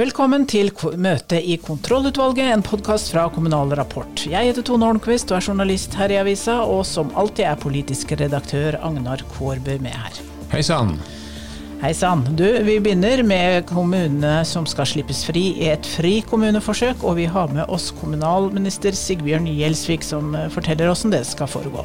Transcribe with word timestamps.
Velkommen 0.00 0.46
til 0.48 0.70
møte 0.96 1.36
i 1.36 1.58
kontrollutvalget, 1.60 2.46
en 2.54 2.62
podkast 2.64 3.10
fra 3.12 3.26
Kommunal 3.34 3.74
Rapport. 3.76 4.22
Jeg 4.24 4.48
heter 4.48 4.64
Tone 4.64 4.86
Holmquist 4.88 5.28
og 5.28 5.36
er 5.36 5.44
journalist 5.50 5.92
her 5.98 6.14
i 6.14 6.16
avisa, 6.16 6.54
og 6.64 6.86
som 6.88 7.10
alltid 7.20 7.44
er 7.50 7.58
politisk 7.60 8.14
redaktør 8.16 8.78
Agnar 8.80 9.20
Kårbø 9.34 9.74
med 9.84 9.92
her. 9.92 10.16
Hei 10.54 10.62
sann. 10.64 10.94
Hei 11.82 11.92
sann. 11.92 12.24
Du, 12.32 12.46
vi 12.64 12.78
begynner 12.80 13.20
med 13.28 13.66
kommunene 13.68 14.38
som 14.48 14.64
skal 14.64 14.88
slippes 14.88 15.20
fri 15.28 15.50
i 15.66 15.68
et 15.74 15.92
frikommuneforsøk, 15.98 17.04
og 17.04 17.18
vi 17.20 17.28
har 17.28 17.52
med 17.52 17.68
oss 17.68 17.90
kommunalminister 18.00 18.96
Sigbjørn 18.96 19.52
Gjelsvik 19.52 20.06
som 20.06 20.32
eh, 20.32 20.48
forteller 20.54 20.88
hvordan 20.88 21.18
det 21.18 21.26
skal 21.28 21.50
foregå. 21.58 21.84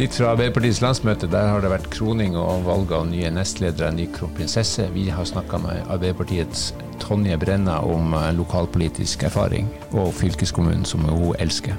Litt 0.00 0.16
fra 0.16 0.32
Arbeiderpartiets 0.32 0.80
landsmøte. 0.80 1.28
Der 1.28 1.52
har 1.52 1.60
det 1.60 1.74
vært 1.74 1.92
kroning 1.92 2.40
og 2.40 2.64
valg 2.64 2.96
av 2.96 3.10
nye 3.12 3.28
nestledere, 3.34 3.92
ny 3.92 4.08
kronprinsesse. 4.14 4.88
Vi 4.96 5.10
har 5.12 5.28
snakka 5.28 5.60
med 5.60 5.82
Arbeiderpartiets 5.84 6.70
Tonje 7.02 7.38
Brenna 7.40 7.80
om 7.86 8.14
eh, 8.14 8.30
lokalpolitisk 8.36 9.24
erfaring, 9.28 9.68
og 9.92 10.12
fylkeskommunen 10.18 10.84
som 10.88 11.06
hun 11.08 11.34
elsker. 11.42 11.78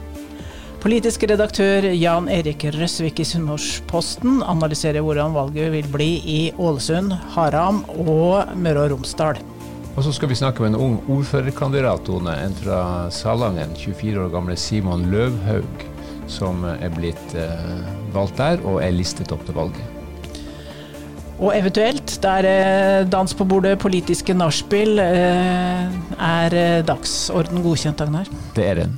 Politisk 0.81 1.23
redaktør 1.29 1.85
Jan 1.93 2.29
Erik 2.33 2.65
Røsvik 2.73 3.21
i 3.21 3.27
Sunnmørsposten 3.29 4.41
analyserer 4.49 5.05
hvordan 5.05 5.35
valget 5.37 5.69
vil 5.75 5.89
bli 5.93 6.09
i 6.25 6.39
Ålesund, 6.57 7.13
Haram 7.35 7.83
og 8.01 8.49
Møre 8.57 8.87
og 8.87 8.95
Romsdal. 8.95 9.37
Og 9.91 10.03
så 10.07 10.15
skal 10.15 10.31
vi 10.31 10.39
snakke 10.39 10.63
med 10.63 10.73
en 10.73 10.81
ung 10.81 10.99
ordførerkandidat, 11.11 12.09
en 12.09 12.59
fra 12.63 12.81
Salangen, 13.13 13.75
24 13.77 14.25
år 14.25 14.33
gamle 14.33 14.57
Simon 14.57 15.09
Løvhaug 15.11 15.89
som 16.31 16.63
er 16.71 16.91
blitt 16.95 17.35
eh, 17.37 17.81
valgt 18.15 18.39
der, 18.39 18.61
og 18.67 18.81
er 18.83 18.95
listet 18.95 19.33
opp 19.35 19.43
til 19.47 19.57
valget. 19.57 20.00
Og 21.41 21.55
eventuelt, 21.57 22.19
der 22.21 22.45
eh, 22.45 23.07
dans 23.09 23.33
på 23.33 23.45
bordet, 23.49 23.79
politiske 23.81 24.33
nachspiel, 24.37 24.99
eh, 25.01 25.87
er 26.21 26.53
eh, 26.53 26.83
dagsorden 26.85 27.63
godkjent, 27.65 28.03
Agnar? 28.05 28.29
Det 28.53 28.67
er 28.67 28.83
den. 28.83 28.93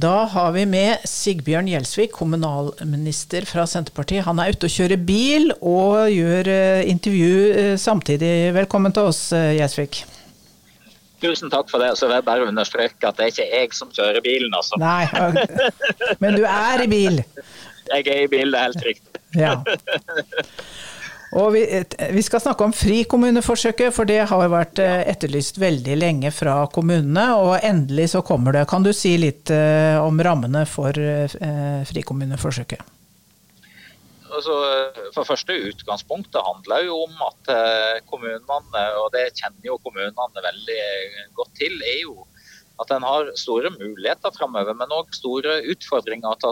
Da 0.00 0.24
har 0.32 0.50
vi 0.56 0.64
med 0.66 1.06
Sigbjørn 1.06 1.70
Gjelsvik, 1.70 2.10
kommunalminister 2.18 3.46
fra 3.46 3.66
Senterpartiet. 3.68 4.24
Han 4.26 4.42
er 4.42 4.56
ute 4.56 4.66
og 4.66 4.74
kjører 4.74 5.02
bil 5.06 5.50
og 5.60 6.08
gjør 6.10 6.50
intervju 6.88 7.76
samtidig. 7.78 8.54
Velkommen 8.56 8.94
til 8.96 9.10
oss, 9.10 9.26
Gjelsvik. 9.34 10.02
Tusen 11.20 11.52
takk 11.52 11.68
for 11.68 11.82
det. 11.82 11.92
Så 12.00 12.08
vil 12.08 12.16
jeg 12.16 12.26
bare 12.30 12.46
understreke 12.48 13.10
at 13.10 13.18
det 13.18 13.26
er 13.26 13.34
ikke 13.34 13.50
jeg 13.50 13.74
som 13.76 13.90
kjører 13.92 14.24
bilen, 14.24 14.54
altså. 14.56 14.80
Nei, 14.80 15.04
men 16.22 16.38
du 16.38 16.46
er 16.48 16.86
i 16.86 16.88
bil? 16.90 17.20
Jeg 17.88 18.06
er 18.06 18.24
i 18.24 18.30
bil, 18.30 18.52
det 18.52 18.60
er 18.60 18.68
helt 18.68 18.86
riktig. 18.86 19.22
Ja. 19.38 19.54
Og 21.38 21.52
vi, 21.54 21.62
vi, 22.10 22.22
skal 22.26 22.42
snakke 22.42 22.66
om 22.66 22.72
frikommuneforsøket, 22.74 23.94
for 23.94 24.08
det 24.08 24.24
har 24.26 24.48
vært 24.50 24.80
eh, 24.82 25.04
etterlyst 25.12 25.60
veldig 25.62 25.98
lenge 26.00 26.32
fra 26.34 26.64
kommunene. 26.74 27.26
Og 27.38 27.52
endelig 27.62 28.08
så 28.16 28.24
kommer 28.26 28.56
det. 28.56 28.66
Kan 28.70 28.82
du 28.82 28.90
si 28.96 29.14
litt 29.20 29.52
eh, 29.54 29.94
om 30.02 30.18
rammene 30.18 30.64
for 30.66 30.96
eh, 30.98 31.36
frikommuneforsøket? 31.90 32.96
altså, 34.30 34.56
for 35.14 35.26
første 35.26 35.54
Utgangspunktet 35.70 36.38
handler 36.46 36.84
jo 36.86 37.00
om 37.02 37.22
at 37.26 37.48
kommunene, 38.06 38.82
og 39.02 39.08
det 39.14 39.32
kjenner 39.34 39.66
jo 39.66 39.78
kommunene 39.82 40.44
veldig 40.44 40.84
godt 41.34 41.50
til, 41.58 41.74
er 41.82 41.98
jo 42.04 42.14
at 42.80 42.88
en 42.94 43.02
har 43.04 43.28
store 43.36 43.68
muligheter 43.74 44.30
framover, 44.32 44.74
men 44.76 44.92
òg 44.96 45.12
store 45.12 45.62
utfordringer 45.72 46.30
å 46.30 46.38
ta 46.40 46.50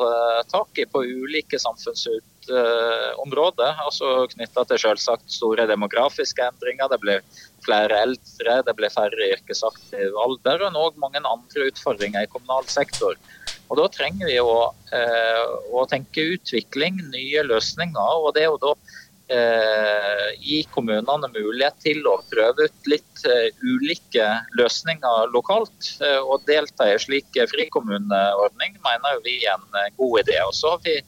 tak 0.51 0.79
i 0.83 0.87
på 0.89 1.03
ulike 1.05 1.59
samfunnsområder. 1.63 3.73
altså 3.85 4.27
Knytta 4.35 4.63
til 4.69 4.79
selvsagt 4.85 5.29
store 5.33 5.67
demografiske 5.71 6.43
endringer. 6.51 6.87
Det 6.93 7.01
blir 7.05 7.19
flere 7.65 7.95
eldre, 8.05 8.53
det 8.67 8.75
blir 8.77 8.91
færre 8.93 9.25
yrkesaktiv 9.39 10.09
alder, 10.27 10.59
og 10.69 10.83
òg 10.85 10.93
mange 11.01 11.21
andre 11.25 11.63
utfordringer 11.73 12.21
i 12.23 12.33
kommunal 12.33 12.65
sektor. 12.69 13.15
Og 13.69 13.77
Da 13.77 13.89
trenger 13.93 14.27
vi 14.29 14.39
å, 14.41 14.73
eh, 14.97 15.45
å 15.73 15.89
tenke 15.89 16.33
utvikling, 16.37 16.95
nye 17.13 17.43
løsninger. 17.45 18.13
og 18.25 18.35
det 18.35 18.43
er 18.43 18.51
jo 18.53 18.59
da 18.59 18.75
eh, 19.33 20.29
gi 20.41 20.61
kommunene 20.75 21.31
mulighet 21.35 21.79
til 21.85 22.05
å 22.09 22.19
prøve 22.31 22.69
ut 22.69 22.91
litt 22.91 23.25
eh, 23.29 23.49
ulike 23.63 24.29
løsninger 24.59 25.33
lokalt. 25.35 25.95
Eh, 26.03 26.21
og 26.21 26.47
delta 26.49 26.89
i 26.89 26.97
en 26.97 27.03
slik 27.03 27.41
frikommuneordning 27.53 28.79
mener 28.85 29.25
vi 29.27 29.41
er 29.45 29.57
en 29.57 29.83
eh, 29.83 29.91
god 29.99 30.23
idé. 30.25 30.39
Og 30.47 30.55
så 30.57 30.77
har 30.77 30.85
vi 30.87 31.01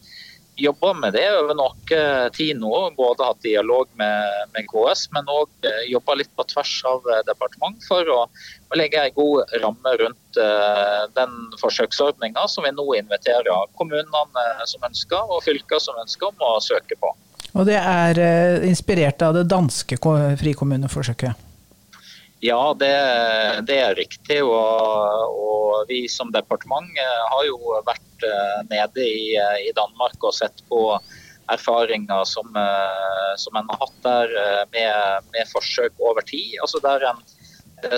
jobba 0.60 0.92
med 0.92 1.14
det 1.16 1.24
over 1.32 1.56
noe 1.56 2.00
tid 2.36 2.58
nå. 2.60 2.72
Både 2.96 3.28
hatt 3.30 3.40
dialog 3.44 3.88
med, 4.00 4.48
med 4.54 4.68
KS, 4.70 5.06
men 5.14 5.30
òg 5.32 5.68
eh, 5.68 5.86
jobba 5.92 6.18
litt 6.20 6.32
på 6.36 6.46
tvers 6.52 6.74
av 6.90 7.08
eh, 7.08 7.22
departement 7.28 7.80
for 7.88 8.12
å, 8.12 8.20
å 8.28 8.78
legge 8.78 9.00
en 9.00 9.16
god 9.16 9.56
ramme 9.62 9.96
rundt 10.02 10.38
uh, 10.38 11.08
den 11.16 11.32
forsøksordninga 11.58 12.44
som 12.48 12.62
vi 12.66 12.70
nå 12.74 12.84
inviterer 13.00 13.72
kommunene 13.80 14.44
som 14.70 14.84
ønsker, 14.86 15.24
og 15.26 15.42
fylker 15.46 15.82
som 15.82 15.98
ønsker 16.02 16.30
om 16.30 16.46
å 16.46 16.60
søke 16.62 16.98
på. 17.00 17.10
Og 17.54 17.66
det 17.66 17.78
er 17.78 18.20
uh, 18.20 18.66
inspirert 18.68 19.22
av 19.26 19.34
det 19.38 19.48
danske 19.50 19.98
frikommuneforsøket? 20.40 21.46
Ja, 22.40 22.60
det, 22.72 22.94
det, 23.68 23.78
er 23.84 23.98
riktig. 23.98 24.38
Og, 24.42 24.54
og, 24.56 25.82
vi 25.88 26.06
som 26.08 26.30
departement 26.32 26.88
har 27.00 27.42
jo 27.48 27.56
vært 27.86 28.24
eh, 28.26 28.56
nede 28.68 29.04
i, 29.04 29.32
i 29.64 29.70
Danmark 29.76 30.16
og 30.24 30.34
sett 30.36 30.60
på 30.68 30.80
erfaringer 31.52 32.24
som, 32.24 32.56
eh, 32.56 33.32
som 33.36 33.56
en 33.56 33.68
har 33.70 33.80
hatt 33.80 33.98
der 34.02 34.34
eh, 34.44 34.64
med, 34.72 35.28
med 35.34 35.52
forsøk 35.52 35.92
over 35.98 36.24
tid. 36.26 36.56
Altså 36.62 36.80
der 36.84 37.06
en 37.10 37.22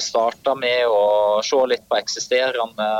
starta 0.00 0.54
med 0.54 0.86
å 0.86 1.40
se 1.42 1.58
litt 1.66 1.82
på 1.90 1.98
eksisterende 1.98 2.90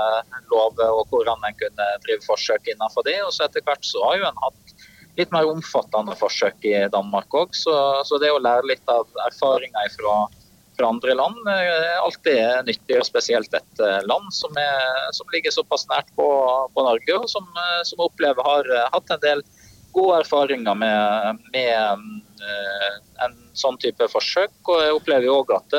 lover 0.51 0.91
og 0.91 1.13
hvordan 1.13 1.45
en 1.47 1.59
kunne 1.61 1.87
drive 2.07 2.27
forsøk 2.27 2.73
innenfor 2.73 3.07
det. 3.07 3.21
Og 3.27 3.31
så 3.35 3.47
etter 3.47 3.65
hvert 3.67 3.87
så 3.87 4.03
har 4.09 4.19
jo 4.19 4.29
en 4.31 4.43
hatt 4.43 4.75
litt 5.19 5.33
mer 5.35 5.49
omfattende 5.51 6.15
forsøk 6.17 6.65
i 6.65 6.77
Danmark 6.93 7.35
òg. 7.37 7.57
Så, 7.57 7.75
så, 8.09 8.21
det 8.23 8.33
å 8.33 8.41
lære 8.41 8.71
litt 8.71 8.93
av 8.93 9.09
erfaringer 9.29 9.93
fra 9.97 10.23
fra 10.77 10.89
andre 10.89 11.15
land 11.15 11.49
er 11.53 11.99
alltid 12.01 12.67
nyttig, 12.67 12.99
og 12.99 13.07
spesielt 13.07 13.53
et 13.55 13.83
eh, 13.83 14.01
land 14.09 14.33
som, 14.35 14.55
er, 14.59 15.11
som 15.17 15.29
ligger 15.35 15.55
såpass 15.55 15.85
nært 15.91 16.09
på, 16.17 16.27
på 16.75 16.87
Norge, 16.87 17.19
og 17.19 17.29
som, 17.31 17.47
eh, 17.61 17.83
som 17.89 18.03
opplever 18.05 18.43
har 18.47 18.71
eh, 18.73 18.89
hatt 18.95 19.13
en 19.13 19.23
del 19.25 19.45
gode 19.93 20.23
erfaringer 20.23 20.77
med, 20.81 21.41
med 21.53 22.05
en 23.21 23.35
sånn 23.53 23.77
type 23.83 24.07
forsøk. 24.09 24.55
Og 24.65 24.79
jeg 24.81 24.95
opplever 24.97 25.29
også 25.29 25.59
at 25.59 25.75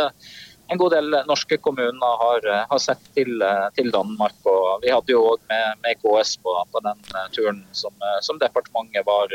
en 0.72 0.80
god 0.80 0.94
del 0.96 1.18
norske 1.28 1.58
kommuner 1.62 2.20
har, 2.22 2.46
har 2.70 2.80
sett 2.82 3.02
til, 3.18 3.44
til, 3.76 3.90
Danmark. 3.94 4.38
og 4.48 4.84
Vi 4.86 4.94
hadde 4.94 5.14
jo 5.14 5.24
òg 5.34 5.44
med, 5.50 5.82
med, 5.84 6.00
KS 6.02 6.38
på, 6.42 6.56
på, 6.72 6.84
den 6.86 7.04
turen 7.36 7.60
som, 7.76 7.94
som 8.26 8.40
departementet 8.42 9.06
var 9.06 9.34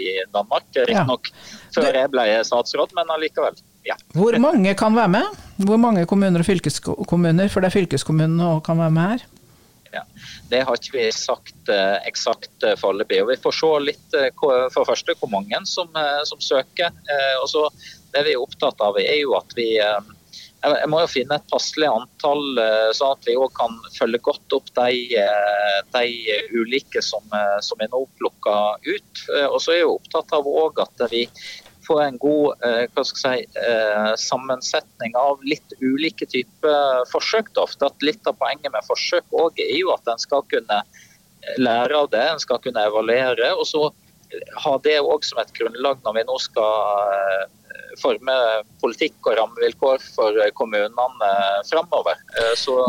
i 0.00 0.16
Danmark. 0.32 0.64
Riktignok 0.74 1.28
ja. 1.28 1.60
før 1.76 2.00
jeg 2.00 2.12
ble 2.14 2.26
statsråd, 2.48 2.96
men 2.98 3.14
allikevel 3.14 3.60
ja. 3.86 3.96
Hvor 4.14 4.38
mange 4.38 4.74
kan 4.78 4.94
være 4.96 5.10
med? 5.10 5.38
Hvor 5.66 5.78
mange 5.80 6.06
kommuner 6.06 6.42
og 6.42 6.46
fylkeskommuner, 6.46 7.48
for 7.50 7.62
det 7.62 7.70
er 7.70 7.78
fylkeskommunene 7.80 8.50
òg 8.54 8.60
kan 8.66 8.78
være 8.78 8.94
med 8.94 9.14
her? 9.14 9.24
Ja, 9.92 10.02
Det 10.48 10.62
har 10.64 10.78
ikke 10.78 10.96
vi 10.96 11.08
sagt 11.12 11.68
eh, 11.68 11.98
eksakt 12.08 12.64
eh, 12.64 12.78
foreløpig. 12.80 13.20
Vi 13.28 13.36
får 13.42 13.56
se 13.58 13.72
litt 13.90 14.16
eh, 14.16 14.30
for 14.72 14.88
første 14.88 15.16
hvor 15.20 15.30
mange 15.32 15.60
som, 15.68 15.90
eh, 15.98 16.22
som 16.28 16.40
søker. 16.40 16.88
Eh, 16.88 17.34
og 17.42 17.48
så 17.52 17.68
Det 18.12 18.26
vi 18.26 18.34
er 18.34 18.42
opptatt 18.44 18.80
av, 18.84 18.98
er 19.00 19.22
jo 19.22 19.32
at 19.38 19.54
vi 19.56 19.78
eh, 19.80 20.00
jeg 20.62 20.90
må 20.92 21.00
jo 21.02 21.10
finne 21.10 21.36
et 21.38 21.48
passelig 21.50 21.88
antall, 21.90 22.44
sånn 22.94 23.16
at 23.16 23.26
vi 23.26 23.34
òg 23.34 23.50
kan 23.56 23.74
følge 23.96 24.20
godt 24.22 24.54
opp 24.54 24.68
de, 24.78 25.18
de 25.96 26.36
ulike 26.54 27.02
som, 27.02 27.24
som 27.66 27.82
er 27.82 27.90
nå 27.90 28.04
plukka 28.20 28.54
ut. 28.86 29.24
Og 29.48 29.58
så 29.58 29.74
er 29.74 29.80
jeg 29.80 29.90
opptatt 29.90 30.36
av 30.38 30.46
at 30.84 31.04
vi 31.10 31.24
får 31.86 32.02
en 32.02 32.18
god 32.18 32.54
eh, 32.64 33.02
si, 33.02 33.46
eh, 33.68 34.14
sammensetning 34.16 35.16
av 35.16 35.42
litt 35.44 35.74
ulike 35.80 36.26
typer 36.26 37.06
forsøk. 37.12 37.52
Ofte 37.58 37.88
at 37.88 38.06
Litt 38.06 38.26
av 38.26 38.38
poenget 38.40 38.72
med 38.72 38.86
forsøk 38.86 39.24
er 39.58 39.74
jo 39.76 39.92
at 39.94 40.08
en 40.10 40.20
skal 40.20 40.44
kunne 40.50 40.82
lære 41.58 41.98
av 41.98 42.10
det, 42.12 42.22
en 42.22 42.42
skal 42.42 42.60
kunne 42.62 42.86
evaluere. 42.86 43.52
og 43.54 43.66
så 43.66 43.90
ha 44.64 44.78
det 44.84 44.96
òg 45.00 45.24
som 45.28 45.42
et 45.42 45.52
grunnlag 45.52 45.98
når 46.04 46.14
vi 46.16 46.24
nå 46.28 46.38
skal 46.40 47.10
eh, 47.12 47.48
forme 48.00 48.34
politikk 48.82 49.28
og 49.28 49.36
rammevilkår 49.38 50.04
for 50.14 50.38
kommunene 50.58 51.30
framover. 51.68 52.20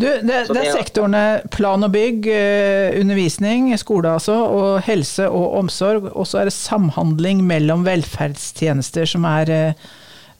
det, 0.01 0.13
det, 0.27 0.39
det, 0.49 0.61
er 0.61 0.71
sektorene 0.71 1.23
plan 1.53 1.83
og 1.85 1.91
bygg, 1.93 2.29
eh, 2.31 2.99
undervisning, 3.01 3.71
skole 3.79 4.15
altså, 4.15 4.37
og 4.45 4.81
helse 4.87 5.27
og 5.29 5.59
omsorg. 5.63 6.09
Og 6.13 6.27
så 6.29 6.41
er 6.41 6.49
det 6.49 6.55
samhandling 6.57 7.43
mellom 7.47 7.85
velferdstjenester 7.87 9.09
som 9.09 9.27
er 9.29 9.53
eh, 9.53 9.85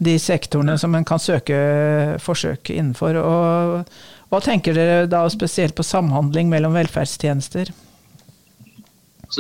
de 0.04 0.18
sektorene 0.20 0.78
som 0.80 0.96
en 0.96 1.06
kan 1.08 1.22
søke 1.22 1.58
forsøk 2.24 2.74
innenfor. 2.74 3.20
Og 3.20 4.32
hva 4.34 4.42
tenker 4.44 4.76
dere 4.78 5.08
da 5.12 5.26
spesielt 5.32 5.76
på 5.78 5.86
samhandling 5.86 6.50
mellom 6.52 6.76
velferdstjenester? 6.78 7.72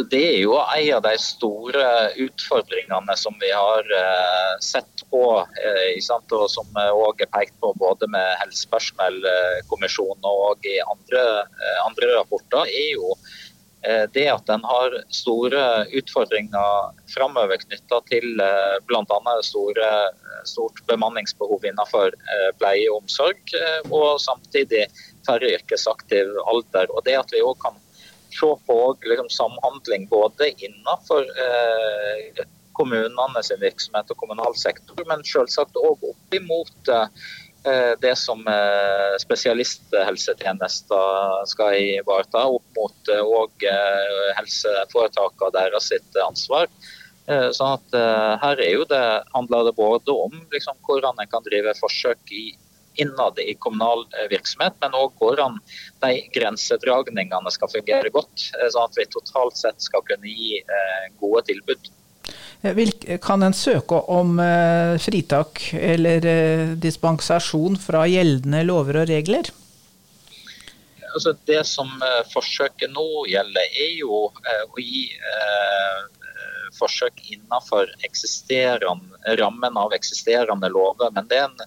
Det 0.01 0.19
er 0.25 0.39
jo 0.41 0.55
en 0.57 0.87
av 0.95 1.03
de 1.05 1.13
store 1.21 1.85
utfordringene 2.23 3.15
som 3.19 3.35
vi 3.41 3.51
har 3.53 3.85
eh, 3.97 4.53
sett 4.63 5.03
på, 5.11 5.23
eh, 5.61 5.99
og 6.33 6.49
som 6.49 6.79
òg 6.81 7.21
er 7.21 7.29
pekt 7.33 7.53
på 7.61 7.73
både 7.77 8.09
med 8.09 8.39
helsepersonellkommisjonen 8.41 10.25
og 10.25 10.65
i 10.65 10.79
andre, 10.81 11.23
eh, 11.45 11.79
andre 11.85 12.09
rapporter, 12.15 12.65
er 12.65 12.89
jo 12.95 13.13
eh, 13.85 14.07
det 14.15 14.25
at 14.33 14.49
en 14.55 14.65
har 14.65 14.97
store 15.13 15.61
utfordringer 15.93 16.97
framover 17.13 17.61
knytta 17.67 18.01
til 18.09 18.41
eh, 18.41 18.81
bl.a. 18.89 19.37
Stort 20.43 20.81
bemanningsbehov 20.89 21.69
innenfor 21.69 22.09
eh, 22.17 22.49
pleie 22.57 22.89
og 22.89 23.03
omsorg, 23.03 23.57
og 23.93 24.17
samtidig 24.25 24.87
færre 25.27 25.53
yrkesaktiv 25.53 26.33
alder. 26.49 26.89
Og 26.89 27.05
det 27.05 27.19
at 27.21 27.35
vi 27.35 27.45
også 27.45 27.67
kan 27.67 27.82
se 28.33 28.51
på 28.67 28.79
liksom, 29.05 29.29
samhandling 29.29 30.09
både 30.11 30.51
innenfor 30.57 31.21
eh, 31.45 32.43
kommunene 32.73 33.43
sin 33.45 33.61
virksomhet 33.61 34.11
og 34.11 34.17
kommunal 34.17 34.55
sektor, 34.57 35.03
men 35.09 35.23
selvsagt 35.27 35.75
òg 35.77 35.97
opp 36.09 36.35
imot 36.35 36.89
eh, 36.93 37.07
det 38.01 38.15
som 38.19 38.47
eh, 38.49 39.13
spesialisthelsetjenester 39.23 41.45
skal 41.53 41.77
ivareta, 41.99 42.47
opp 42.49 42.65
mot 42.77 42.99
òg 43.13 43.51
eh, 43.69 44.33
helseforetakene 44.39 45.47
og 45.47 45.53
deres 45.59 45.85
sitt 45.93 46.11
ansvar. 46.25 46.65
Eh, 47.31 47.49
sånn 47.55 47.77
at 47.77 47.95
eh, 47.95 48.33
her 48.41 48.57
er 48.59 48.73
jo 48.75 48.83
det, 48.89 49.05
handler 49.31 49.69
det 49.69 49.77
både 49.77 50.11
om 50.25 50.33
liksom, 50.51 50.75
hvordan 50.83 51.15
en 51.21 51.29
kan 51.31 51.45
drive 51.45 51.71
forsøk 51.79 52.19
i 52.35 52.49
innad 52.95 53.39
i 53.39 53.53
kommunal 53.59 54.05
eh, 54.13 54.29
virksomhet, 54.29 54.77
men 54.81 54.95
òg 54.97 55.17
hvordan 55.21 55.57
de 56.03 56.13
grensedragningene 56.35 57.53
skal 57.53 57.71
fungere 57.71 58.11
godt, 58.13 58.49
eh, 58.59 58.69
sånn 58.73 58.87
at 58.89 58.99
vi 58.99 59.09
totalt 59.11 59.59
sett 59.59 59.81
skal 59.83 60.05
kunne 60.07 60.29
gi 60.29 60.59
eh, 60.61 61.09
gode 61.21 61.45
tilbud. 61.49 61.91
Kan 63.19 63.43
en 63.43 63.55
søke 63.57 63.97
om 64.07 64.37
fritak 65.03 65.59
eller 65.75 66.23
dispensasjon 66.79 67.75
fra 67.75 68.05
gjeldende 68.07 68.61
lover 68.63 69.01
og 69.01 69.09
regler? 69.09 69.49
Altså 71.11 71.33
det 71.43 71.59
som 71.67 71.91
forsøket 72.31 72.93
nå 72.95 73.25
gjelder, 73.27 73.67
er 73.67 73.91
jo 73.99 74.21
å 74.31 74.79
gi 74.79 75.09
forsøk 76.77 77.19
innenfor 77.31 77.91
rammen 79.39 79.77
av 79.77 79.93
eksisterende 79.93 80.69
lover. 80.73 81.11
Men 81.15 81.27
det 81.29 81.41
en 81.45 81.57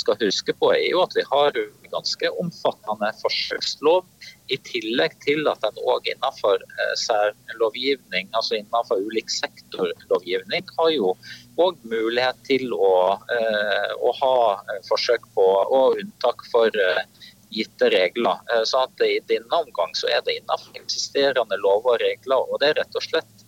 skal 0.00 0.18
huske 0.20 0.54
på, 0.56 0.72
er 0.74 0.90
jo 0.92 1.02
at 1.04 1.14
vi 1.16 1.24
har 1.28 1.56
ganske 1.90 2.30
omfattende 2.40 3.10
forsøkslov. 3.20 4.04
I 4.50 4.58
tillegg 4.66 5.16
til 5.24 5.48
at 5.50 5.64
en 5.66 5.80
òg 5.92 6.08
innenfor 6.10 6.62
eh, 6.62 6.94
særlovgivning, 6.98 8.30
altså 8.32 8.58
innenfor 8.58 9.02
ulik 9.06 9.30
sektorlovgivning, 9.32 10.66
har 10.78 10.92
jo 10.94 11.14
òg 11.60 11.82
mulighet 11.90 12.40
til 12.48 12.72
å, 12.74 12.94
eh, 13.36 13.92
å, 13.98 14.14
ha 14.22 14.80
forsøk 14.88 15.28
på 15.36 15.46
og 15.66 16.00
unntak 16.00 16.46
for 16.50 16.74
eh, 16.86 17.04
gitte 17.50 17.90
regler. 17.90 18.38
Så 18.64 18.84
at 18.84 19.02
I 19.02 19.18
denne 19.26 19.62
omgang 19.64 19.90
så 19.98 20.06
er 20.06 20.20
det 20.26 20.38
innenfor 20.38 20.76
eksisterende 20.78 21.58
lover 21.58 21.96
og 21.96 22.02
regler. 22.04 22.46
og 22.46 22.60
det 22.62 22.68
er 22.70 22.78
rett 22.78 22.98
og 22.98 23.02
slett 23.02 23.39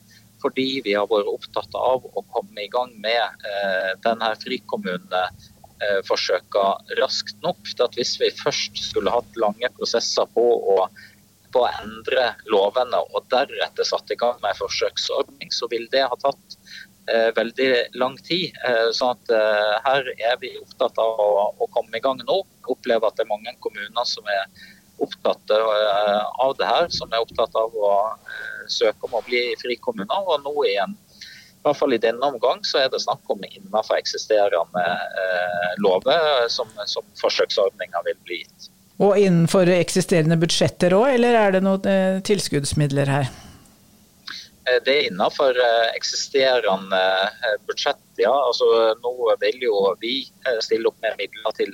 fordi 0.43 0.83
vi 0.85 0.93
har 0.97 1.07
vært 1.11 1.29
opptatt 1.31 1.75
av 1.79 2.05
å 2.05 2.25
komme 2.35 2.61
i 2.65 2.69
gang 2.73 2.93
med 3.05 3.23
eh, 3.49 3.93
denne 4.05 4.29
frikommuneforsøkene 4.43 6.97
raskt 7.01 7.39
nok. 7.47 7.63
til 7.69 7.85
at 7.87 7.97
Hvis 7.99 8.15
vi 8.21 8.29
først 8.43 8.75
skulle 8.91 9.15
hatt 9.15 9.41
lange 9.41 9.69
prosesser 9.79 10.27
på 10.35 10.47
å, 10.77 10.79
på 11.55 11.59
å 11.65 11.75
endre 11.83 12.25
lovene 12.51 12.99
og 13.13 13.21
deretter 13.33 13.85
satt 13.89 14.09
i 14.11 14.21
gang 14.21 14.37
med 14.45 14.61
forsøksordning, 14.61 15.51
så 15.55 15.65
vil 15.73 15.87
det 15.95 16.05
ha 16.09 16.17
tatt 16.25 16.47
eh, 17.09 17.31
veldig 17.39 17.71
lang 18.03 18.17
tid. 18.27 18.47
Eh, 18.67 18.89
sånn 18.97 19.13
at 19.17 19.25
eh, 19.31 19.75
Her 19.87 20.03
er 20.19 20.37
vi 20.43 20.49
opptatt 20.61 20.97
av 21.03 21.11
å, 21.21 21.29
å 21.59 21.67
komme 21.75 21.97
i 21.99 22.05
gang 22.05 22.19
nå. 22.27 22.37
Opplever 22.73 23.07
at 23.09 23.17
det 23.19 23.25
er 23.27 23.35
mange 23.35 23.53
kommuner 23.65 24.05
som 24.09 24.25
er 24.31 24.43
opptatt 25.03 25.51
eh, 25.51 26.23
av 26.47 26.57
det 26.59 26.69
her, 26.69 26.89
som 26.95 27.13
er 27.13 27.23
opptatt 27.25 27.55
av 27.59 27.75
å 27.75 27.93
eh, 28.15 28.67
søke 28.71 29.09
om 29.09 29.19
å 29.19 29.25
bli 29.27 29.43
frikommuner. 29.61 30.29
Og 30.29 30.45
nå 30.47 30.55
igjen, 30.69 30.95
i 30.95 31.65
hvert 31.67 31.79
fall 31.79 31.95
i 31.95 32.01
denne 32.03 32.33
omgang, 32.33 32.63
så 32.67 32.83
er 32.83 32.91
det 32.93 33.03
snakk 33.05 33.29
om 33.33 33.43
innenfor 33.49 33.99
eksisterende 33.99 34.87
eh, 35.25 35.71
lover 35.83 36.49
som, 36.53 36.71
som 36.91 37.07
forsøksordninga 37.21 38.05
vil 38.09 38.19
bli 38.27 38.43
gitt. 38.43 38.71
Og 39.03 39.19
innenfor 39.19 39.71
eksisterende 39.75 40.39
budsjetter 40.39 40.95
òg, 40.95 41.09
eller 41.17 41.39
er 41.39 41.57
det 41.57 41.65
noen 41.65 41.89
eh, 41.91 42.21
tilskuddsmidler 42.27 43.11
her? 43.11 43.33
Det 44.63 44.93
er 44.93 45.09
innenfor 45.09 45.57
eksisterende 45.91 46.99
budsjett, 47.67 47.99
ja. 48.23 48.31
Altså, 48.31 48.69
nå 49.03 49.33
vil 49.41 49.65
jo 49.65 49.81
vi 49.99 50.21
stille 50.63 50.87
opp 50.87 51.03
med 51.03 51.19
midler 51.19 51.57
til 51.57 51.73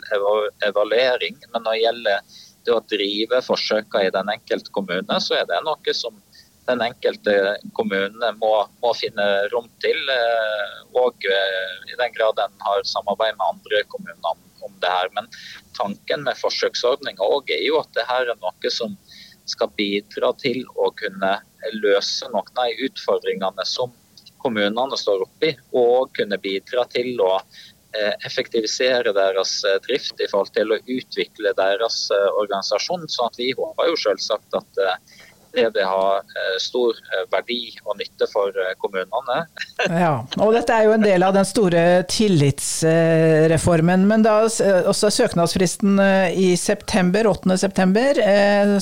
evaluering. 0.64 1.36
Men 1.52 1.66
når 1.66 1.76
det 1.76 1.82
gjelder 1.82 2.38
det 2.68 2.76
å 2.76 2.84
drive 2.92 3.40
forsøkene 3.44 4.06
i 4.08 4.14
den 4.14 4.30
enkelte 4.32 4.72
kommune, 4.74 5.20
så 5.24 5.40
er 5.40 5.48
det 5.48 5.62
noe 5.64 5.94
som 5.96 6.16
den 6.68 6.82
enkelte 6.84 7.34
kommune 7.76 8.32
må, 8.36 8.52
må 8.82 8.92
finne 8.96 9.24
rom 9.54 9.70
til. 9.82 9.96
Eh, 10.12 10.74
og 11.00 11.24
eh, 11.24 11.78
i 11.88 11.96
den 11.96 12.12
grad 12.16 12.40
en 12.44 12.58
har 12.66 12.84
samarbeid 12.84 13.38
med 13.38 13.46
andre 13.46 13.82
kommuner 13.92 14.36
om 14.66 14.74
det 14.82 14.92
her. 14.92 15.08
Men 15.16 15.30
tanken 15.78 16.26
med 16.26 16.36
forsøksordninga 16.40 17.30
er 17.48 17.64
jo 17.64 17.80
at 17.80 17.94
det 17.96 18.04
her 18.10 18.28
er 18.28 18.42
noe 18.42 18.74
som 18.74 18.98
skal 19.48 19.72
bidra 19.78 20.34
til 20.36 20.60
å 20.76 20.90
kunne 20.98 21.38
løse 21.80 22.28
noen 22.34 22.60
av 22.60 22.84
utfordringene 22.84 23.64
som 23.64 23.94
kommunene 24.38 24.96
står 25.00 25.24
oppi, 25.24 25.54
og 25.74 26.12
kunne 26.14 26.38
bidra 26.38 26.84
til 26.92 27.16
å 27.24 27.32
effektivisere 28.26 29.12
deres 29.16 29.64
eh, 29.64 29.78
drift 29.86 30.20
i 30.20 30.28
forhold 30.30 30.52
til 30.56 30.72
å 30.74 30.80
utvikle 30.84 31.54
deres 31.56 32.10
eh, 32.14 32.28
organisasjon. 32.42 33.08
Så 33.08 33.30
vi 33.38 33.52
håper 33.56 33.88
jo 33.90 33.96
selvsagt 34.08 34.54
at 34.58 34.70
det 35.56 35.64
vil 35.72 35.86
ha 35.88 36.20
stor 36.60 36.92
verdi 37.32 37.72
og 37.88 37.96
nytte 37.96 38.26
for 38.28 38.52
kommunene. 38.82 39.38
ja, 40.04 40.20
og 40.36 40.52
Dette 40.52 40.74
er 40.76 40.84
jo 40.84 40.92
en 40.92 41.02
del 41.06 41.24
av 41.24 41.32
den 41.34 41.46
store 41.48 42.04
tillitsreformen. 42.12 44.04
Men 44.10 44.22
da 44.26 44.44
også 44.44 45.08
søknadsfristen 45.16 45.96
i 46.36 46.52
september, 46.60 47.32
8. 47.32 47.56
september, 47.64 48.20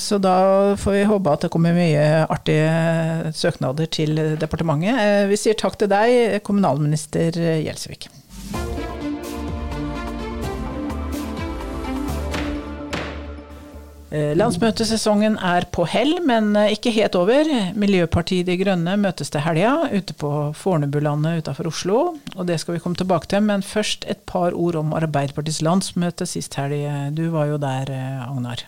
så 0.03 0.19
da 0.19 0.37
får 0.83 0.99
vi 0.99 1.07
håpe 1.15 1.39
at 1.39 1.47
det 1.47 1.53
kommer 1.55 1.79
mye 1.79 2.27
artige 2.27 3.31
søknader 3.31 3.87
til 3.87 4.19
departementet. 4.43 5.31
Vi 5.31 5.39
sier 5.47 5.55
takk 5.63 5.79
til 5.79 5.95
deg, 5.95 6.43
kommunalminister 6.51 7.31
Gjelsvik. 7.63 8.11
Eh, 14.17 14.33
landsmøtesesongen 14.39 15.35
er 15.45 15.67
på 15.75 15.85
hell, 15.91 16.15
men 16.25 16.55
eh, 16.57 16.73
ikke 16.77 16.93
helt 16.95 17.17
over. 17.19 17.49
Miljøpartiet 17.77 18.47
De 18.49 18.55
Grønne 18.61 18.95
møtes 19.03 19.33
til 19.35 19.43
helga 19.45 19.91
ute 19.91 20.15
på 20.17 20.31
Fornebulandet 20.57 21.43
utenfor 21.43 21.69
Oslo. 21.73 21.99
og 22.37 22.47
Det 22.49 22.57
skal 22.63 22.77
vi 22.77 22.83
komme 22.85 22.97
tilbake 22.97 23.29
til, 23.33 23.43
men 23.45 23.67
først 23.67 24.07
et 24.09 24.23
par 24.31 24.57
ord 24.57 24.79
om 24.81 24.95
Arbeiderpartiets 24.97 25.61
landsmøte 25.67 26.29
sist 26.31 26.57
helg. 26.57 26.87
Du 27.19 27.27
var 27.35 27.51
jo 27.51 27.59
der, 27.61 27.93
eh, 27.93 28.25
Agnar, 28.25 28.65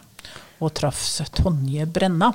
og 0.61 0.75
traff 0.75 1.01
Tonje 1.33 1.87
Brenna. 1.87 2.33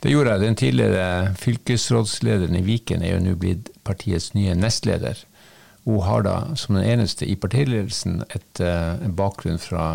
Det 0.00 0.12
gjorde 0.12 0.30
jeg. 0.30 0.40
Den 0.40 0.56
tidligere 0.56 1.34
fylkesrådslederen 1.40 2.56
i 2.56 2.64
Viken 2.64 3.02
er 3.02 3.16
jo 3.16 3.24
nå 3.24 3.36
blitt 3.40 3.72
partiets 3.84 4.32
nye 4.34 4.54
nestleder. 4.54 5.18
Hun 5.84 6.00
har 6.00 6.24
da 6.24 6.38
som 6.56 6.78
den 6.78 6.86
eneste 6.88 7.26
i 7.28 7.36
partiledelsen 7.36 8.22
et, 8.32 8.60
en 8.60 9.16
bakgrunn 9.16 9.60
fra 9.60 9.88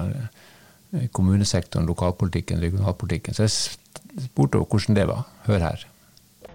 Eh, 0.91 1.07
kommunesektoren, 1.13 1.85
lokalpolitikken, 1.85 2.61
regionalpolitikken. 2.61 3.33
Så 3.33 3.45
jeg 3.45 3.49
spurte 4.25 4.57
henne 4.57 4.69
hvordan 4.69 4.97
det 4.97 5.07
var. 5.07 5.27
Hør 5.45 5.65
her. 5.67 5.85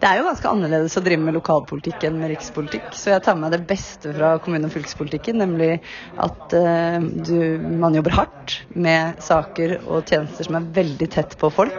Det 0.00 0.08
er 0.10 0.18
jo 0.18 0.26
ganske 0.26 0.50
annerledes 0.50 0.96
å 0.98 1.02
drive 1.04 1.22
med 1.22 1.36
lokalpolitikk 1.36 2.02
enn 2.08 2.18
med 2.20 2.32
rikspolitikk. 2.34 2.90
Så 2.98 3.12
jeg 3.12 3.22
tar 3.24 3.36
med 3.38 3.46
meg 3.46 3.54
det 3.54 3.66
beste 3.70 4.10
fra 4.12 4.34
kommune- 4.42 4.68
og 4.68 4.74
fylkespolitikken, 4.74 5.38
nemlig 5.40 5.78
at 6.20 6.54
uh, 6.56 6.98
du, 7.00 7.36
man 7.80 7.94
jobber 7.96 8.16
hardt 8.18 8.56
med 8.74 9.22
saker 9.24 9.78
og 9.86 10.04
tjenester 10.10 10.48
som 10.48 10.58
er 10.58 10.66
veldig 10.76 11.08
tett 11.14 11.36
på 11.40 11.50
folk. 11.54 11.78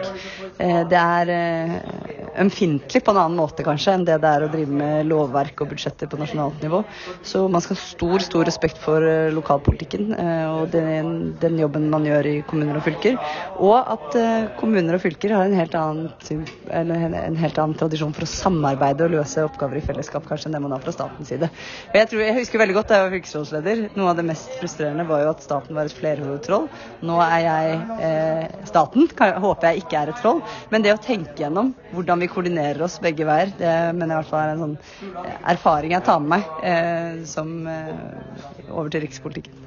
Uh, 0.58 0.82
det 0.88 0.98
er 0.98 1.30
uh, 1.30 1.76
ømfintlig 2.42 3.02
på 3.04 3.14
en 3.14 3.20
annen 3.22 3.38
måte 3.38 3.66
kanskje 3.66 3.94
enn 3.94 4.06
det 4.08 4.18
det 4.24 4.32
er 4.32 4.46
å 4.46 4.50
drive 4.52 4.80
med 4.80 5.06
lovverk 5.10 5.62
og 5.62 5.70
budsjetter 5.74 6.10
på 6.10 6.18
nasjonalt 6.20 6.64
nivå. 6.64 6.82
Så 7.26 7.44
man 7.52 7.64
skal 7.64 7.78
ha 7.78 7.84
stor, 7.84 8.24
stor 8.24 8.48
respekt 8.48 8.80
for 8.82 9.04
lokalpolitikken 9.32 10.10
og 10.16 10.68
den, 10.72 11.36
den, 11.40 11.56
jobben 11.60 11.88
man 11.92 12.04
gjør 12.06 12.28
i 12.28 12.34
kommuner 12.48 12.78
og 12.78 12.84
fylker. 12.84 13.16
Og 13.62 13.76
at 13.78 14.18
kommuner 14.60 14.98
og 14.98 15.02
fylker 15.04 15.32
har 15.36 15.48
en 15.48 15.56
helt, 15.56 15.76
annen, 15.78 16.10
en 16.70 17.40
helt 17.40 17.60
annen 17.62 17.76
tradisjon 17.78 18.05
for 18.14 18.26
å 18.26 18.30
samarbeide 18.30 19.06
og 19.06 19.16
løse 19.16 19.44
oppgaver 19.46 19.80
i 19.80 19.84
fellesskap 19.84 20.26
kanskje 20.28 20.50
enn 20.50 20.58
det 20.58 20.62
man 20.64 20.76
har 20.76 20.84
fra 20.84 20.94
statens 20.94 21.32
side. 21.32 21.48
Og 21.90 21.98
jeg, 21.98 22.10
tror, 22.10 22.22
jeg 22.26 22.36
husker 22.38 22.62
veldig 22.62 22.76
godt 22.78 22.92
da 22.92 23.00
jeg 23.00 23.06
var 23.06 23.16
fylkesrådsleder, 23.16 23.82
noe 23.98 24.12
av 24.12 24.20
det 24.20 24.26
mest 24.30 24.54
frustrerende 24.60 25.08
var 25.08 25.24
jo 25.24 25.32
at 25.32 25.44
staten 25.44 25.78
var 25.78 25.90
et 25.90 25.96
flerhovedtroll. 25.96 26.68
Nå 27.06 27.18
er 27.24 27.40
jeg 27.46 28.62
staten, 28.70 29.10
håper 29.16 29.70
jeg 29.70 29.84
ikke 29.84 30.00
er 30.02 30.12
et 30.12 30.22
troll. 30.22 30.42
Men 30.72 30.84
det 30.84 30.94
å 30.94 31.02
tenke 31.02 31.42
gjennom 31.42 31.72
hvordan 31.92 32.22
vi 32.22 32.30
koordinerer 32.30 32.86
oss 32.86 32.98
begge 33.02 33.26
veier. 33.28 33.52
Det 33.58 33.74
mener 33.96 34.14
jeg 34.14 34.16
i 34.16 34.22
hvert 34.22 34.32
fall 34.32 34.42
er 34.44 34.54
en 34.54 34.64
sånn 34.64 35.36
erfaring 35.54 35.96
jeg 35.96 36.06
tar 36.06 36.22
med 36.22 36.36
meg 36.36 36.66
eh, 36.72 37.22
som 37.28 37.54
eh, 37.70 37.94
over 38.70 38.90
til 38.92 39.06
rikspolitikken. 39.06 39.65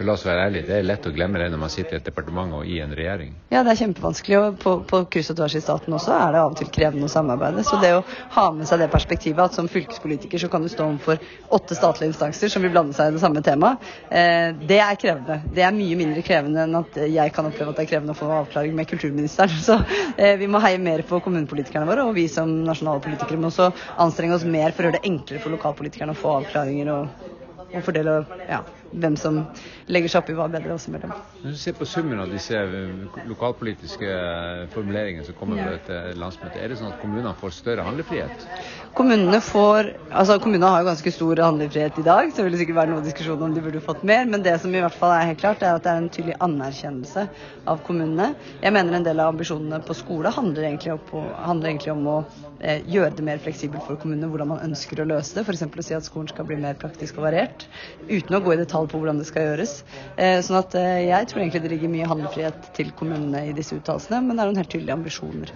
For 0.00 0.08
la 0.08 0.14
oss 0.16 0.22
være 0.24 0.46
ærlige, 0.46 0.64
Det 0.64 0.76
er 0.78 0.84
lett 0.88 1.04
å 1.04 1.10
glemme 1.12 1.36
det 1.36 1.50
når 1.52 1.58
man 1.60 1.68
sitter 1.68 1.92
i 1.92 1.98
et 1.98 2.06
departement 2.08 2.54
og 2.56 2.64
i 2.64 2.78
en 2.80 2.94
regjering. 2.96 3.34
Ja, 3.52 3.60
det 3.60 3.74
er 3.74 3.80
kjempevanskelig. 3.82 4.36
Og 4.38 4.54
på, 4.62 4.70
på 4.88 5.00
kryss 5.12 5.28
og 5.34 5.36
tvers 5.36 5.56
i 5.58 5.60
staten 5.60 5.92
også 5.92 6.14
er 6.16 6.32
det 6.32 6.40
av 6.40 6.54
og 6.54 6.56
til 6.56 6.70
krevende 6.72 7.04
å 7.04 7.12
samarbeide. 7.12 7.60
Så 7.68 7.76
det 7.82 7.90
å 7.92 7.98
ha 8.32 8.44
med 8.56 8.70
seg 8.70 8.80
det 8.80 8.88
perspektivet 8.94 9.42
at 9.44 9.58
som 9.58 9.68
fylkespolitiker 9.68 10.40
så 10.40 10.48
kan 10.48 10.64
du 10.64 10.70
stå 10.72 10.86
overfor 10.86 11.20
åtte 11.52 11.76
statlige 11.76 12.14
instanser 12.14 12.48
som 12.48 12.64
vil 12.64 12.72
blande 12.72 12.96
seg 12.96 13.12
i 13.12 13.18
det 13.18 13.20
samme 13.26 13.44
temaet, 13.44 13.92
eh, 14.08 14.56
det 14.72 14.80
er 14.80 14.96
krevende. 15.04 15.38
Det 15.52 15.68
er 15.68 15.76
mye 15.82 16.00
mindre 16.00 16.24
krevende 16.24 16.64
enn 16.64 16.80
at 16.80 16.96
jeg 17.04 17.36
kan 17.36 17.52
oppleve 17.52 17.76
at 17.76 17.82
det 17.82 17.84
er 17.84 17.92
krevende 17.92 18.16
å 18.16 18.20
få 18.24 18.32
avklaring 18.38 18.80
med 18.80 18.88
kulturministeren. 18.88 19.52
Så 19.68 19.76
eh, 20.16 20.38
vi 20.40 20.48
må 20.48 20.64
heie 20.64 20.80
mer 20.80 21.04
på 21.04 21.20
kommunepolitikerne 21.20 21.84
våre, 21.92 22.08
og 22.08 22.16
vi 22.16 22.24
som 22.32 22.62
nasjonale 22.64 23.04
politikere 23.04 23.36
må 23.36 23.52
også 23.52 23.68
anstrenge 24.00 24.40
oss 24.40 24.48
mer 24.48 24.72
for 24.72 24.80
å 24.80 24.88
gjøre 24.88 25.02
det 25.02 25.12
enklere 25.12 25.44
for 25.44 25.60
lokalpolitikerne 25.60 26.16
å 26.16 26.24
få 26.24 26.38
avklaringer 26.40 26.94
og, 26.96 27.32
og 27.68 27.82
fordele 27.84 28.22
ja, 28.48 28.64
hvem 28.90 29.16
som 29.20 29.40
legger 29.90 30.10
seg 30.10 30.22
opp 30.22 30.30
i 30.32 30.36
hva 30.38 30.46
bedre 30.50 30.74
oss 30.74 30.88
imellom. 30.90 31.12
Når 31.44 31.54
du 31.54 31.60
ser 31.60 31.76
på 31.78 31.86
summen 31.88 32.20
av 32.22 32.32
disse 32.32 32.56
eh, 32.58 33.18
lokalpolitiske 33.30 34.14
formuleringene 34.74 35.26
som 35.28 35.36
kommer 35.38 35.62
på 35.62 35.74
dette 35.76 36.00
landsmøtet, 36.18 36.58
er 36.60 36.72
det 36.72 36.80
sånn 36.80 36.92
at 36.92 37.00
kommunene 37.02 37.34
får 37.40 37.54
større 37.60 37.86
handlefrihet? 37.86 38.46
Kommunene 38.90 39.38
får, 39.38 39.86
altså 40.10 40.34
kommunene 40.42 40.66
har 40.66 40.80
jo 40.82 40.88
ganske 40.88 41.10
stor 41.14 41.40
handlefrihet 41.44 41.98
i 42.00 42.02
dag, 42.02 42.32
så 42.32 42.40
det 42.40 42.46
vil 42.48 42.58
sikkert 42.58 42.78
være 42.80 42.90
noen 42.90 43.04
diskusjon 43.06 43.44
om 43.46 43.52
de 43.54 43.62
burde 43.62 43.82
fått 43.84 44.02
mer. 44.06 44.24
Men 44.26 44.42
det 44.42 44.56
som 44.58 44.72
i 44.74 44.80
hvert 44.82 44.96
fall 44.98 45.12
er 45.14 45.28
helt 45.28 45.38
klart, 45.38 45.62
er 45.62 45.78
at 45.78 45.84
det 45.84 45.92
er 45.92 46.00
en 46.00 46.08
tydelig 46.10 46.34
anerkjennelse 46.42 47.24
av 47.70 47.84
kommunene. 47.86 48.32
Jeg 48.64 48.74
mener 48.74 48.98
en 48.98 49.06
del 49.06 49.22
av 49.22 49.30
ambisjonene 49.30 49.78
på 49.86 49.94
skole 49.94 50.32
handler 50.34 50.66
egentlig 50.66 50.96
om, 50.96 51.30
handler 51.38 51.70
egentlig 51.70 51.94
om 51.94 52.02
å 52.10 52.16
eh, 52.58 52.82
gjøre 52.90 53.14
det 53.20 53.26
mer 53.30 53.42
fleksibelt 53.46 53.86
for 53.86 54.00
kommunene 54.02 54.32
hvordan 54.32 54.50
man 54.56 54.64
ønsker 54.66 55.04
å 55.04 55.06
løse 55.12 55.38
det. 55.38 55.46
F.eks. 55.46 55.62
å 55.70 55.86
si 55.86 55.98
at 56.00 56.10
skolen 56.10 56.32
skal 56.34 56.50
bli 56.50 56.58
mer 56.58 56.78
praktisk 56.82 57.22
og 57.22 57.28
variert, 57.28 57.68
uten 58.10 58.40
å 58.40 58.42
gå 58.42 58.56
i 58.56 58.62
detalj 58.64 58.90
på 58.90 58.98
hvordan 58.98 59.22
det 59.22 59.28
skal 59.30 59.52
gjøres. 59.52 59.80
Eh, 60.16 60.40
sånn 60.42 60.58
at 60.64 60.74
eh, 60.80 61.06
jeg 61.12 61.30
tror 61.30 61.44
egentlig 61.44 61.62
det 61.62 61.76
ligger 61.76 61.94
mye 61.94 62.10
handlefrihet 62.10 62.72
til 62.80 62.90
kommunene 62.98 63.46
i 63.52 63.54
disse 63.54 63.78
uttalelsene, 63.78 64.18
men 64.26 64.34
det 64.34 64.42
er 64.42 64.50
noen 64.50 64.64
helt 64.64 64.74
tydelige 64.74 64.98
ambisjoner. 64.98 65.54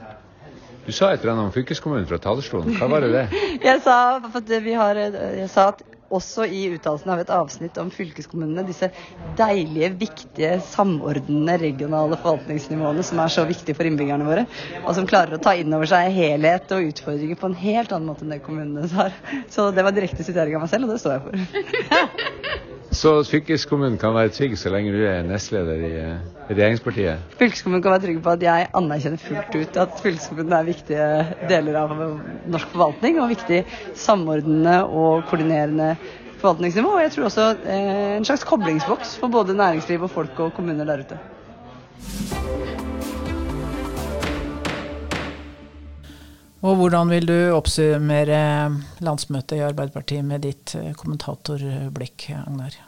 Du 0.84 0.92
sa 0.92 1.10
et 1.12 1.22
eller 1.22 1.32
annet 1.32 1.48
om 1.48 1.54
fylkeskommunen 1.54 2.06
fra 2.08 2.18
talerstolen. 2.20 2.76
Hva 2.76 2.88
var 2.92 3.04
det 3.04 3.12
det? 3.14 3.24
jeg, 3.68 3.80
sa, 3.84 3.96
har, 4.20 5.00
jeg 5.00 5.50
sa 5.52 5.70
at 5.72 5.84
også 6.14 6.44
i 6.46 6.66
uttalelsen 6.74 7.10
har 7.10 7.18
vi 7.18 7.24
et 7.24 7.32
avsnitt 7.32 7.78
om 7.80 7.90
fylkeskommunene. 7.94 8.66
Disse 8.68 8.90
deilige, 9.38 9.90
viktige, 10.02 10.52
samordnende 10.68 11.56
regionale 11.62 12.18
forvaltningsnivåene 12.20 13.04
som 13.06 13.22
er 13.24 13.32
så 13.32 13.46
viktige 13.48 13.78
for 13.78 13.88
innbyggerne 13.88 14.28
våre. 14.28 14.44
Og 14.84 14.92
som 14.98 15.08
klarer 15.08 15.38
å 15.38 15.42
ta 15.42 15.56
inn 15.58 15.72
over 15.74 15.90
seg 15.90 16.12
helhet 16.14 16.76
og 16.76 16.92
utfordringer 16.92 17.40
på 17.40 17.50
en 17.50 17.58
helt 17.64 17.94
annen 17.96 18.12
måte 18.12 18.26
enn 18.26 18.36
det 18.36 18.42
kommunene 18.44 18.86
har. 18.94 19.16
Så 19.52 19.70
det 19.74 19.86
var 19.86 19.96
direkte 19.96 20.26
sitering 20.26 20.58
av 20.58 20.66
meg 20.66 20.74
selv, 20.74 20.88
og 20.88 20.94
det 20.94 21.02
står 21.02 21.16
jeg 21.16 21.24
for. 21.26 22.70
Så 22.94 23.10
fylkeskommunen 23.26 23.96
kan 23.98 24.14
være 24.14 24.30
trygg 24.30 24.54
så 24.58 24.70
lenge 24.70 24.92
du 24.94 25.00
er 25.08 25.24
nestleder 25.26 25.80
i 25.82 25.90
eh, 25.98 26.20
regjeringspartiet? 26.50 27.24
Fylkeskommunen 27.40 27.82
kan 27.82 27.94
være 27.96 28.04
trygg 28.04 28.20
på 28.22 28.34
at 28.36 28.44
jeg 28.46 28.68
anerkjenner 28.80 29.22
fullt 29.24 29.56
ut 29.58 29.80
at 29.82 29.96
fylkeskommunen 30.04 30.54
er 30.54 30.68
viktige 30.68 31.08
deler 31.50 31.80
av 31.80 31.96
norsk 32.54 32.70
forvaltning, 32.70 33.18
og 33.18 33.34
viktig 33.34 33.64
samordnende 33.98 34.78
og 34.86 35.26
koordinerende 35.30 35.96
forvaltningsnivå. 36.38 36.94
Og 36.94 37.04
jeg 37.06 37.14
tror 37.16 37.30
også 37.32 37.50
eh, 37.66 38.16
en 38.20 38.30
slags 38.30 38.46
koblingsboks 38.46 39.18
for 39.18 39.32
både 39.32 39.58
næringsliv 39.58 40.06
og 40.06 40.14
folk 40.14 40.46
og 40.46 40.54
kommuner 40.54 40.86
der 40.86 41.06
ute. 41.06 42.83
Og 46.64 46.78
hvordan 46.80 47.10
vil 47.12 47.26
du 47.28 47.36
oppsummere 47.52 48.40
landsmøtet 49.04 49.58
i 49.58 49.64
Arbeiderpartiet 49.66 50.24
med 50.24 50.46
ditt 50.46 50.72
eh, 50.78 50.94
kommentatorblikk, 50.96 52.30
Agnar? 52.38 52.78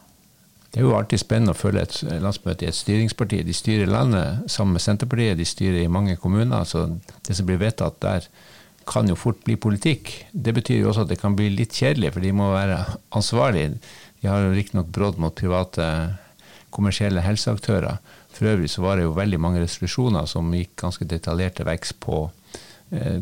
Det 0.72 0.80
er 0.80 0.86
jo 0.86 0.94
alltid 0.96 1.20
spennende 1.20 1.52
å 1.52 1.56
følge 1.56 1.84
et 1.84 1.98
landsmøte 2.24 2.64
i 2.64 2.70
et 2.70 2.76
styringsparti. 2.76 3.42
De 3.44 3.54
styrer 3.56 3.88
landet 3.88 4.48
sammen 4.52 4.76
med 4.76 4.84
Senterpartiet, 4.84 5.36
de 5.36 5.48
styrer 5.48 5.82
i 5.82 5.92
mange 5.92 6.16
kommuner. 6.20 6.64
Så 6.68 6.86
det 7.28 7.36
som 7.36 7.48
blir 7.48 7.60
vedtatt 7.60 8.00
der, 8.04 8.28
kan 8.86 9.08
jo 9.10 9.16
fort 9.18 9.40
bli 9.44 9.56
politikk. 9.60 10.12
Det 10.32 10.54
betyr 10.56 10.80
jo 10.80 10.90
også 10.92 11.04
at 11.04 11.12
det 11.12 11.20
kan 11.20 11.36
bli 11.36 11.50
litt 11.52 11.74
kjedelig, 11.74 12.12
for 12.14 12.24
de 12.24 12.32
må 12.36 12.52
være 12.52 12.78
ansvarlige. 13.18 13.80
De 14.22 14.30
har 14.30 14.44
jo 14.44 14.54
riktignok 14.54 14.92
brodd 14.94 15.18
mot 15.20 15.34
private 15.36 15.88
kommersielle 16.72 17.24
helseaktører. 17.24 17.98
For 18.36 18.52
øvrig 18.52 18.70
så 18.70 18.84
var 18.84 18.96
det 18.96 19.06
jo 19.08 19.16
veldig 19.16 19.40
mange 19.42 19.64
resolusjoner 19.64 20.28
som 20.30 20.52
gikk 20.54 20.76
ganske 20.84 21.08
detaljert 21.08 21.58
til 21.58 21.92
på 22.00 22.26
Eh, 22.90 23.20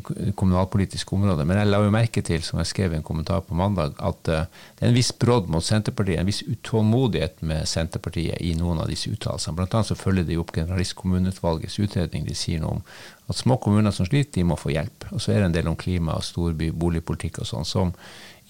området. 1.13 1.47
Men 1.47 1.57
jeg 1.57 1.69
la 1.71 1.79
jo 1.81 1.93
merke 1.93 2.21
til, 2.21 2.43
som 2.45 2.59
jeg 2.61 2.69
skrev 2.69 2.93
i 2.93 2.99
en 2.99 3.07
kommentar 3.07 3.41
på 3.41 3.57
mandag, 3.57 3.95
at 3.97 4.29
eh, 4.29 4.45
det 4.77 4.85
er 4.85 4.91
en 4.91 4.97
viss 4.97 5.13
brodd 5.17 5.49
mot 5.49 5.65
Senterpartiet, 5.65 6.21
en 6.21 6.29
viss 6.29 6.43
utålmodighet 6.45 7.41
med 7.41 7.65
Senterpartiet 7.65 8.43
i 8.45 8.53
noen 8.59 8.83
av 8.83 8.91
disse 8.93 9.09
uttalelsene. 9.09 9.57
Blant 9.57 9.73
annet 9.73 9.89
så 9.89 9.97
følger 9.97 10.29
de 10.29 10.37
opp 10.37 10.53
generalistkommuneutvalgets 10.53 11.79
utredning. 11.81 12.27
De 12.29 12.37
sier 12.37 12.61
noe 12.61 12.77
om 12.77 12.85
at 13.33 13.41
små 13.41 13.57
kommuner 13.57 13.97
som 13.97 14.05
sliter, 14.05 14.35
de 14.37 14.45
må 14.45 14.61
få 14.61 14.75
hjelp. 14.75 15.09
Og 15.17 15.25
så 15.25 15.33
er 15.33 15.41
det 15.41 15.49
en 15.49 15.57
del 15.57 15.73
om 15.73 15.81
klima 15.81 16.19
og 16.19 16.29
storby, 16.29 16.69
boligpolitikk 16.69 17.41
og 17.41 17.49
sånn, 17.49 17.65
som 17.65 17.97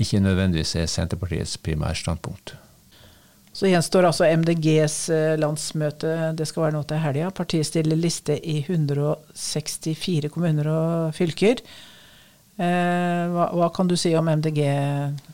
ikke 0.02 0.18
nødvendigvis 0.18 0.74
er 0.82 0.90
Senterpartiets 0.90 1.60
primærstandpunkt. 1.62 2.56
Så 3.54 3.68
gjenstår 3.70 4.08
altså 4.08 4.26
MDGs 4.26 4.96
eh, 5.14 5.36
landsmøte. 5.38 6.32
Det 6.34 6.42
skal 6.50 6.64
være 6.64 6.74
nå 6.74 6.80
til 6.90 6.98
helga. 6.98 7.28
Partiet 7.30 7.68
stiller 7.68 7.94
liste 7.98 8.34
i 8.34 8.64
164 8.64 10.28
kommuner 10.34 10.66
og 10.72 11.14
fylker. 11.14 11.62
Eh, 12.58 13.30
hva, 13.30 13.54
hva, 13.54 13.68
kan 13.74 13.86
du 13.90 13.96
si 13.98 14.14
om 14.18 14.26
MDG 14.26 14.58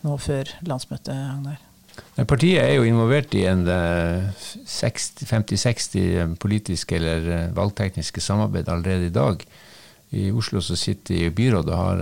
nå 0.05 0.17
før 0.21 0.45
landsmøtet, 0.69 1.17
Agnar? 1.17 1.57
Partiet 2.29 2.61
er 2.61 2.75
jo 2.77 2.85
involvert 2.85 3.33
i 3.41 3.49
en 3.49 3.65
50-60 3.65 6.05
eh, 6.05 6.29
politiske 6.41 6.97
eller 6.99 7.49
valgtekniske 7.57 8.21
samarbeid 8.21 8.69
allerede 8.69 9.07
i 9.09 9.17
dag. 9.17 9.41
I 10.21 10.29
Oslo 10.35 10.61
så 10.61 10.77
sitter 10.77 11.31
byrådet 11.33 11.73
og 11.73 11.79
har 11.79 11.99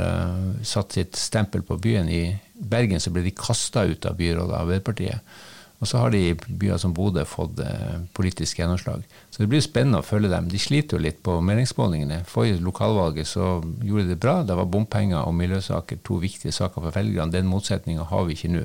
satt 0.67 0.93
sitt 0.97 1.17
stempel 1.21 1.63
på 1.63 1.77
byen. 1.79 2.09
I 2.11 2.41
Bergen 2.59 3.01
så 3.05 3.11
ble 3.15 3.23
de 3.23 3.31
kasta 3.37 3.85
ut 3.87 4.07
av 4.09 4.17
byrådet 4.19 4.49
av 4.49 4.61
Arbeiderpartiet. 4.65 5.21
Og 5.79 5.87
så 5.87 6.01
har 6.03 6.11
de 6.11 6.21
i 6.31 6.35
byer 6.35 6.79
som 6.83 6.95
Bodø 6.95 7.23
fått 7.29 7.61
eh, 7.63 8.01
politisk 8.17 8.59
gjennomslag. 8.59 9.05
Så 9.31 9.45
det 9.45 9.49
blir 9.53 9.63
spennende 9.63 10.01
å 10.03 10.07
følge 10.07 10.31
dem. 10.33 10.49
De 10.51 10.59
sliter 10.59 10.99
jo 10.99 11.05
litt 11.05 11.21
på 11.23 11.37
meningsmålingene. 11.45 12.25
Forrige 12.27 12.59
lokalvalget 12.65 13.31
så 13.31 13.61
gjorde 13.87 14.09
de 14.09 14.17
det 14.17 14.21
bra. 14.25 14.41
Det 14.43 14.57
var 14.59 14.71
bompenger 14.73 15.23
og 15.23 15.37
miljøsaker 15.39 16.01
to 16.07 16.19
viktige 16.25 16.55
saker 16.57 16.83
for 16.83 16.99
velgerne. 16.99 17.31
Den 17.35 17.51
motsetninga 17.51 18.09
har 18.11 18.27
vi 18.27 18.35
ikke 18.35 18.51
nå. 18.57 18.65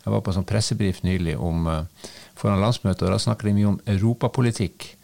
Jeg 0.00 0.12
var 0.12 0.24
på 0.24 0.36
sånn 0.36 0.48
pressebrief 0.48 1.00
nylig 1.04 1.38
om, 1.40 1.66
eh, 1.68 2.12
foran 2.36 2.60
landsmøtet, 2.60 3.06
og 3.08 3.16
da 3.16 3.20
snakker 3.24 3.48
de 3.48 3.56
mye 3.56 3.72
om 3.72 3.80
europapolitikk. 3.86 4.96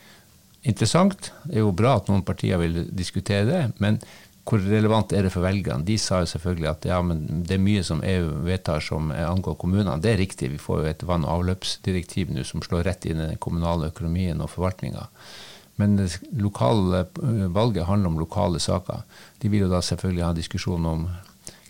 Interessant. 0.66 1.30
Det 1.46 1.56
er 1.56 1.64
jo 1.64 1.72
bra 1.72 1.96
at 1.96 2.08
noen 2.10 2.24
partier 2.26 2.58
vil 2.58 2.84
diskutere 2.90 3.46
det, 3.46 3.80
men 3.80 4.00
hvor 4.46 4.62
relevant 4.62 5.10
er 5.12 5.26
det 5.26 5.32
for 5.34 5.42
velgerne? 5.42 5.84
De 5.86 5.96
sa 5.98 6.20
jo 6.22 6.28
selvfølgelig 6.30 6.68
at 6.70 6.86
ja, 6.86 7.00
det 7.02 7.56
er 7.56 7.62
mye 7.62 7.82
som 7.86 8.04
EU 8.06 8.28
vedtar 8.46 8.84
som 8.84 9.10
angår 9.10 9.58
kommunene. 9.58 9.98
Det 10.02 10.12
er 10.12 10.22
riktig, 10.22 10.52
vi 10.52 10.62
får 10.62 10.84
jo 10.84 10.92
et 10.92 11.02
vann- 11.08 11.26
og 11.26 11.40
avløpsdirektiv 11.40 12.30
nå 12.30 12.46
som 12.46 12.62
slår 12.62 12.86
rett 12.86 13.08
inn 13.10 13.18
i 13.18 13.28
den 13.32 13.42
kommunale 13.42 13.90
økonomien 13.90 14.40
og 14.44 14.52
forvaltninga. 14.54 15.08
Men 15.76 15.98
lokale 16.32 17.04
eh, 17.04 17.46
valget 17.52 17.86
handler 17.86 18.08
om 18.08 18.18
lokale 18.18 18.60
saker. 18.60 19.02
De 19.42 19.48
vil 19.52 19.66
jo 19.66 19.72
da 19.72 19.82
selvfølgelig 19.84 20.24
ha 20.24 20.32
diskusjon 20.36 20.86
om 20.88 21.06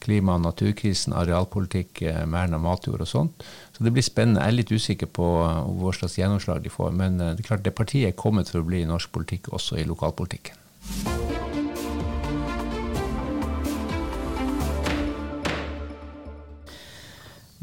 klima- 0.05 0.37
og 0.37 0.45
naturkrisen, 0.45 1.17
arealpolitikk, 1.17 2.03
eh, 2.07 2.23
vern 2.31 2.55
av 2.55 2.63
matjord 2.63 3.03
og 3.03 3.11
sånt. 3.11 3.47
Så 3.75 3.85
det 3.85 3.93
blir 3.97 4.07
spennende. 4.07 4.45
Jeg 4.45 4.55
er 4.55 4.61
litt 4.61 4.75
usikker 4.77 5.11
på 5.11 5.33
eh, 5.43 5.61
hva 5.81 5.95
slags 5.97 6.19
gjennomslag 6.21 6.63
de 6.63 6.77
får. 6.77 6.95
Men 6.95 7.19
det 7.19 7.35
er 7.35 7.51
klart 7.51 7.67
det 7.67 7.75
partiet 7.75 8.13
er 8.13 8.19
kommet 8.21 8.53
for 8.53 8.63
å 8.63 8.69
bli 8.69 8.85
i 8.85 8.91
norsk 8.91 9.11
politikk, 9.17 9.51
også 9.57 9.81
i 9.83 9.89
lokalpolitikken. 9.89 11.16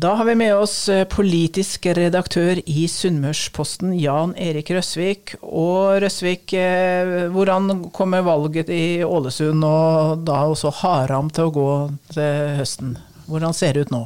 Da 0.03 0.13
har 0.13 0.25
vi 0.25 0.35
med 0.35 0.55
oss 0.55 0.89
eh, 0.89 1.05
politisk 1.07 1.85
redaktør 1.85 2.59
i 2.67 2.81
Sunnmørsposten, 2.91 3.93
Jan 3.95 4.33
Erik 4.35 4.67
Røsvik. 4.75 5.37
Og 5.39 6.01
Røsvik, 6.03 6.51
eh, 6.59 7.29
hvordan 7.31 7.85
kommer 7.95 8.25
valget 8.27 8.67
i 8.67 8.99
Ålesund 9.07 9.63
og 9.63 10.25
da 10.27 10.41
også 10.51 10.73
Haram 10.81 11.29
til 11.31 11.47
å 11.47 11.53
gå 11.55 11.69
til 12.09 12.51
høsten? 12.57 12.97
Hvordan 13.29 13.55
ser 13.55 13.77
det 13.77 13.85
ut 13.85 13.93
nå? 13.95 14.01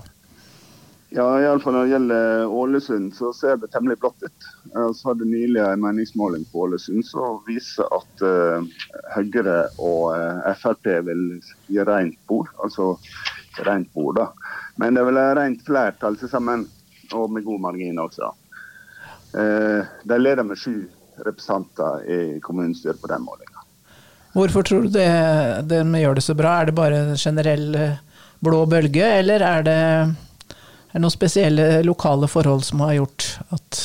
Ja, 1.18 1.26
iallfall 1.42 1.74
når 1.74 1.88
det 1.88 1.96
gjelder 1.96 2.54
Ålesund, 2.62 3.10
så 3.18 3.34
ser 3.34 3.58
det 3.58 3.72
temmelig 3.74 3.98
blått 4.04 4.22
ut. 4.28 4.52
Jeg 4.76 4.94
hadde 5.02 5.32
nylig 5.32 5.64
en 5.66 5.82
meningsmåling 5.82 6.46
på 6.52 6.68
Ålesund 6.68 7.10
som 7.10 7.42
viser 7.50 7.90
at 7.98 8.22
uh, 8.22 8.62
Høyre 9.16 9.64
og 9.80 10.14
uh, 10.14 10.54
Frp 10.62 10.94
vil 11.10 11.26
gi 11.74 11.82
rent 11.90 12.22
bord. 12.30 12.54
Altså 12.62 12.94
rent 13.66 13.90
bord, 13.98 14.22
da. 14.22 14.30
Men 14.78 14.94
det 14.94 15.02
er 15.02 15.10
vel 15.10 15.22
rent 15.40 15.64
flertall 15.66 16.18
til 16.20 16.30
sammen, 16.32 16.68
og 17.16 17.32
med 17.34 17.46
god 17.46 17.64
margin 17.64 18.00
også. 18.02 18.32
Eh, 19.38 19.86
de 20.10 20.20
leder 20.20 20.46
med 20.46 20.60
sju 20.60 20.86
representanter 21.26 22.04
i 22.06 22.20
kommunestyret 22.44 23.02
på 23.02 23.10
den 23.10 23.26
målinga. 23.26 23.64
Hvorfor 24.38 24.64
tror 24.68 24.86
du 24.86 24.94
det, 24.94 25.08
de 25.70 25.82
gjør 26.02 26.20
det 26.20 26.26
så 26.26 26.36
bra? 26.38 26.60
Er 26.62 26.70
det 26.70 26.78
bare 26.78 27.00
en 27.08 27.18
generell 27.18 27.72
blå 28.44 28.66
bølge, 28.70 29.08
eller 29.18 29.42
er 29.42 29.66
det, 29.66 29.78
er 29.78 30.94
det 30.94 31.02
noen 31.02 31.16
spesielle 31.16 31.82
lokale 31.88 32.30
forhold 32.30 32.68
som 32.68 32.86
har 32.86 33.00
gjort 33.00 33.32
at 33.58 33.82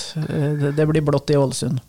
det 0.76 0.88
blir 0.90 1.04
blått 1.06 1.32
i 1.32 1.40
Ålesund? 1.40 1.80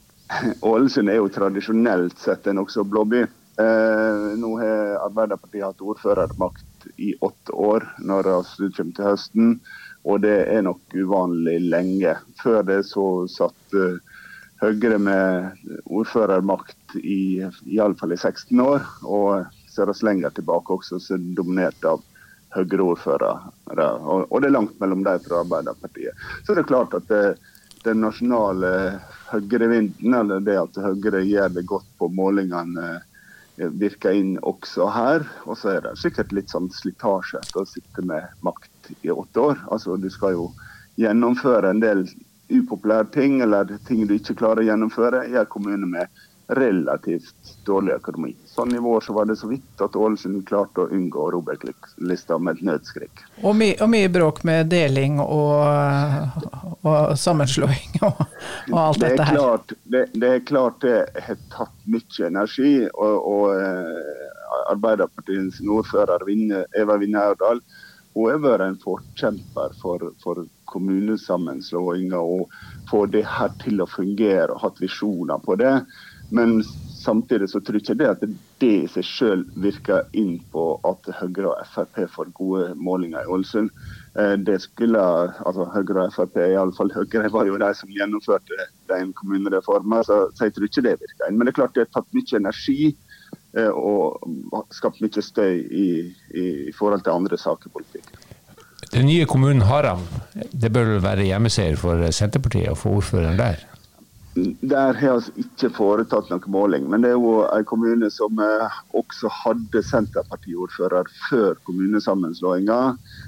Ålesund 0.73 1.11
er 1.11 1.19
jo 1.19 1.31
tradisjonelt 1.33 2.19
sett 2.23 2.47
en 2.47 2.61
nokså 2.61 2.85
blå 2.87 3.03
by. 3.09 3.25
Eh, 3.61 4.29
nå 4.39 4.55
har 4.61 4.95
Arbeiderpartiet 5.03 5.67
hatt 5.67 5.83
ordførermakt 5.83 6.65
i 6.97 7.13
åtte 7.21 7.51
år 7.51 7.85
når 7.99 8.29
vi 8.59 8.69
kommer 8.75 8.97
til 8.97 9.07
høsten, 9.07 9.55
og 10.03 10.23
det 10.25 10.37
er 10.51 10.65
nok 10.65 10.95
uvanlig 10.95 11.59
lenge. 11.71 12.15
Før 12.41 12.63
det 12.67 12.81
så 12.89 13.05
satt 13.31 13.77
uh, 13.77 13.99
Høyre 14.63 14.95
med 14.95 15.63
ordførermakt 15.91 16.93
i 16.95 17.43
iallfall 17.67 18.13
i 18.15 18.19
16 18.19 18.61
år, 18.63 18.85
og 19.03 19.49
ser 19.67 19.89
oss 19.91 20.03
lenger 20.07 20.31
tilbake 20.31 20.77
også, 20.77 21.01
så 21.03 21.17
er 21.17 21.25
dominert 21.35 21.83
av 21.83 22.03
Høyre-ordførere. 22.53 23.33
Og, 23.73 24.37
det 24.39 24.47
er 24.47 24.53
langt 24.53 24.77
mellom 24.79 25.03
de 25.03 25.17
fra 25.25 25.41
Arbeiderpartiet. 25.41 26.15
Så 26.45 26.53
det 26.53 26.63
er 26.63 26.69
klart 26.69 26.95
at 26.95 27.09
det, 27.09 27.23
den 27.83 28.03
nasjonale 28.05 28.71
høyrevinden, 29.31 30.13
eller 30.15 30.43
det 30.45 30.59
at 30.61 30.79
Høyre 30.85 31.23
gjør 31.25 31.57
det 31.57 31.65
godt 31.67 31.89
på 31.99 32.07
målingene, 32.13 32.85
eh, 32.93 33.09
virker 33.57 34.11
inn 34.17 34.35
også 34.41 34.87
her. 34.93 35.25
Og 35.45 35.57
så 35.57 35.75
er 35.75 35.81
det 35.85 35.97
sikkert 36.01 36.33
litt 36.35 36.53
sånn 36.53 36.69
slitasje 36.73 37.41
etter 37.41 37.63
å 37.63 37.69
sitte 37.69 38.05
med 38.05 38.29
makt 38.45 38.93
i 39.01 39.11
åtte 39.13 39.39
år. 39.39 39.65
Altså, 39.71 39.97
Du 39.97 40.09
skal 40.09 40.37
jo 40.37 40.51
gjennomføre 40.97 41.69
en 41.69 41.81
del 41.83 42.05
upopulære 42.49 43.11
ting, 43.13 43.41
eller 43.41 43.77
ting 43.87 44.05
du 44.07 44.15
ikke 44.15 44.37
klarer 44.37 44.61
å 44.61 44.67
gjennomføre, 44.67 45.25
i 45.29 45.37
en 45.39 45.49
kommune 45.49 45.87
med 45.89 46.07
relativt 46.47 47.35
dårlig 47.65 47.93
økonomi. 47.93 48.33
Sånn 48.45 48.75
i 48.75 48.81
vår 48.83 49.01
så 49.05 49.13
var 49.15 49.27
det 49.29 49.37
så 49.39 49.47
vidt 49.47 49.81
at 49.83 49.95
Ålesund 49.95 50.43
klarte 50.47 50.83
å 50.83 50.89
unngå 50.91 51.29
Robek-lista 51.35 52.37
med 52.37 52.59
et 52.59 52.67
nødskrik. 52.69 53.23
Og, 53.41 53.55
my, 53.57 53.69
og, 53.79 53.87
mye 53.93 54.09
bråk 54.11 54.43
med 54.47 54.67
deling 54.73 55.21
og, 55.23 55.63
og 56.83 57.15
sammenslåing 57.19 58.01
og, 58.01 58.25
og, 58.71 58.77
alt 58.83 58.99
det 58.99 59.13
dette 59.13 59.29
her. 59.29 59.39
Klart, 59.39 59.73
det, 59.83 60.03
det, 60.13 60.33
er 60.33 60.45
klart 60.51 60.83
det 60.83 60.97
har 61.29 61.39
tatt 61.55 61.87
mye 61.87 62.27
energi. 62.27 62.75
Og, 62.93 63.31
og 63.33 64.69
Arbeiderpartiets 64.73 65.63
ordfører 65.63 66.27
Eva 66.77 66.99
Vinne 67.01 67.23
Aurdal 67.31 67.63
hun 68.13 68.29
har 68.29 68.41
vært 68.43 68.61
en 68.67 68.75
forkjemper 68.77 69.73
for, 69.81 70.03
for 70.21 70.43
kommunesammenslåinger 70.69 72.21
og 72.21 72.51
få 72.89 73.05
det 73.09 73.23
her 73.25 73.53
til 73.63 73.81
å 73.81 73.89
fungere 73.89 74.53
og 74.53 74.61
hatt 74.61 74.81
visjoner 74.81 75.41
på 75.41 75.57
det. 75.61 75.73
Men 76.33 76.63
samtidig 77.03 77.49
så 77.49 77.59
tror 77.61 77.77
jeg 77.77 77.83
ikke 77.83 77.99
det 77.99 78.07
at 78.09 78.23
det 78.61 78.69
i 78.73 78.87
seg 78.89 79.05
selv 79.05 79.57
virker 79.61 80.07
inn 80.17 80.39
på 80.53 80.63
at 80.87 81.09
Høyre 81.19 81.51
og 81.51 81.67
Frp 81.69 81.99
får 82.09 82.31
gode 82.37 82.71
målinger 82.79 83.21
i 83.21 83.29
Ålesund. 83.35 83.69
Eh, 84.17 84.33
det 84.47 84.59
skulle, 84.63 85.01
altså 85.45 85.67
Høyre 85.75 86.07
og 86.07 86.15
Frp, 86.15 86.39
iallfall 86.47 86.93
Høyre, 86.95 87.29
var 87.33 87.49
jo 87.49 87.59
de 87.61 87.69
som 87.77 87.91
gjennomførte 87.93 88.69
den 88.89 89.13
kommunereformen, 89.19 90.05
så 90.07 90.23
jeg 90.41 90.55
tror 90.55 90.69
ikke 90.69 90.85
det 90.87 90.95
virker 91.03 91.27
inn. 91.27 91.37
Men 91.37 91.45
det 91.45 91.53
er 91.53 91.59
klart 91.61 91.77
det 91.77 91.85
har 91.85 91.91
tatt 91.99 92.17
mye 92.17 92.39
energi 92.39 92.79
eh, 92.89 93.69
og 93.69 94.65
skapt 94.73 95.03
mye 95.03 95.25
støy 95.27 95.59
i, 95.59 95.89
i, 96.33 96.47
i 96.71 96.73
forhold 96.77 97.05
til 97.05 97.13
andre 97.13 97.37
saker 97.37 97.69
i 97.69 97.75
politikken. 97.77 98.23
Den 98.93 99.05
nye 99.09 99.25
kommunen 99.29 99.65
Haram, 99.65 100.01
det 100.33 100.73
bør 100.73 100.95
vel 100.95 101.05
være 101.05 101.29
hjemmeseier 101.29 101.77
for 101.79 102.01
Senterpartiet 102.13 102.73
å 102.73 102.77
få 102.77 102.97
ordføreren 102.99 103.39
der? 103.39 103.61
Der 104.35 104.93
har 104.97 105.19
vi 105.21 105.43
ikke 105.43 105.69
foretatt 105.75 106.31
noen 106.31 106.53
måling, 106.55 106.87
men 106.89 107.03
det 107.03 107.11
er 107.11 107.19
jo 107.21 107.43
en 107.45 107.65
kommune 107.69 108.07
som 108.09 108.39
eh, 108.41 108.77
også 108.97 109.29
hadde 109.29 109.83
Senterpartiordfører 109.85 111.09
før 111.27 111.59
kommunesammenslåinga, 111.67 112.77